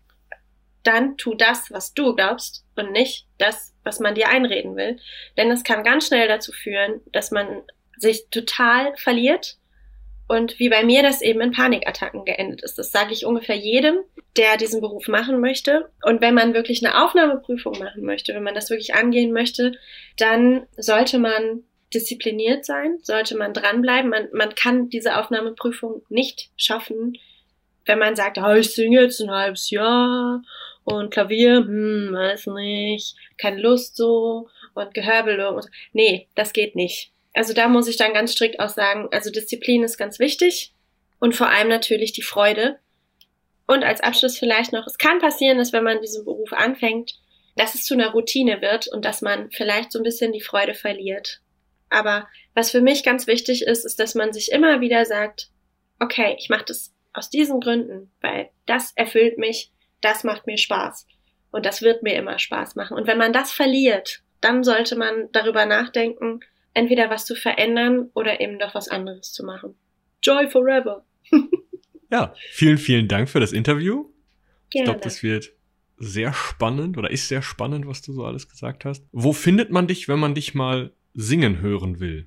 [0.82, 4.98] dann tu das, was du glaubst und nicht das, was man dir einreden will.
[5.36, 7.62] Denn es kann ganz schnell dazu führen, dass man
[7.96, 9.58] sich total verliert
[10.30, 12.78] und wie bei mir das eben in Panikattacken geendet ist.
[12.78, 13.96] Das sage ich ungefähr jedem,
[14.36, 15.90] der diesen Beruf machen möchte.
[16.04, 19.72] Und wenn man wirklich eine Aufnahmeprüfung machen möchte, wenn man das wirklich angehen möchte,
[20.16, 24.08] dann sollte man diszipliniert sein, sollte man dranbleiben.
[24.08, 27.18] Man, man kann diese Aufnahmeprüfung nicht schaffen,
[27.84, 30.44] wenn man sagt, oh, ich singe jetzt ein halbes Jahr
[30.84, 35.56] und Klavier, hm, weiß nicht, keine Lust so und Gehörbelung.
[35.56, 35.66] Und.
[35.92, 39.82] Nee, das geht nicht also da muss ich dann ganz strikt auch sagen, also Disziplin
[39.82, 40.74] ist ganz wichtig
[41.18, 42.78] und vor allem natürlich die Freude.
[43.66, 47.14] Und als Abschluss vielleicht noch, es kann passieren, dass wenn man diesen Beruf anfängt,
[47.56, 50.74] dass es zu einer Routine wird und dass man vielleicht so ein bisschen die Freude
[50.74, 51.40] verliert.
[51.88, 55.50] Aber was für mich ganz wichtig ist, ist, dass man sich immer wieder sagt,
[56.00, 61.06] okay, ich mache das aus diesen Gründen, weil das erfüllt mich, das macht mir Spaß
[61.50, 62.96] und das wird mir immer Spaß machen.
[62.96, 66.40] Und wenn man das verliert, dann sollte man darüber nachdenken,
[66.74, 69.74] entweder was zu verändern oder eben doch was anderes zu machen.
[70.22, 71.04] Joy forever.
[72.10, 74.04] ja, vielen, vielen Dank für das Interview.
[74.70, 74.70] Gerne.
[74.70, 75.52] Ich glaube, das wird
[75.96, 79.04] sehr spannend oder ist sehr spannend, was du so alles gesagt hast.
[79.12, 82.26] Wo findet man dich, wenn man dich mal singen hören will?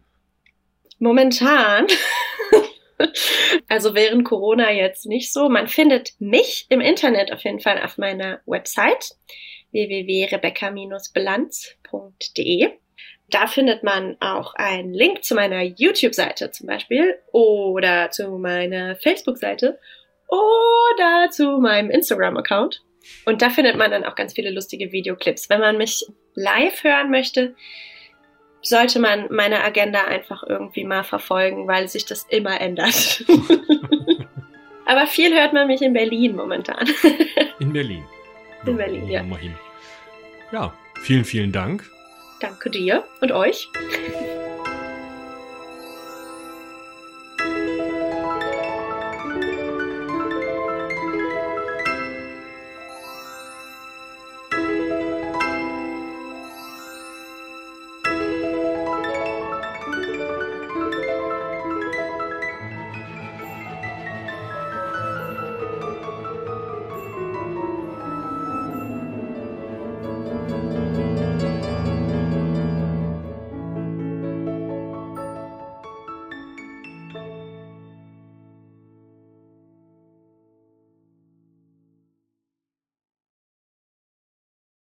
[0.99, 1.88] Momentan.
[3.68, 5.49] also während Corona jetzt nicht so.
[5.49, 9.15] Man findet mich im Internet auf jeden Fall auf meiner Website
[9.72, 12.70] www.rebecca-bilanz.de.
[13.30, 19.80] Da findet man auch einen Link zu meiner YouTube-Seite zum Beispiel oder zu meiner Facebook-Seite
[20.28, 22.84] oder zu meinem Instagram-Account.
[23.26, 25.50] Und da findet man dann auch ganz viele lustige Videoclips.
[25.50, 26.06] Wenn man mich
[26.36, 27.56] live hören möchte,
[28.62, 33.26] sollte man meine Agenda einfach irgendwie mal verfolgen, weil sich das immer ändert.
[34.86, 36.88] Aber viel hört man mich in Berlin momentan.
[37.60, 38.04] in Berlin.
[38.66, 39.26] In Berlin, ja.
[40.52, 41.93] Ja, vielen, vielen Dank
[42.44, 43.70] Danke dir und euch.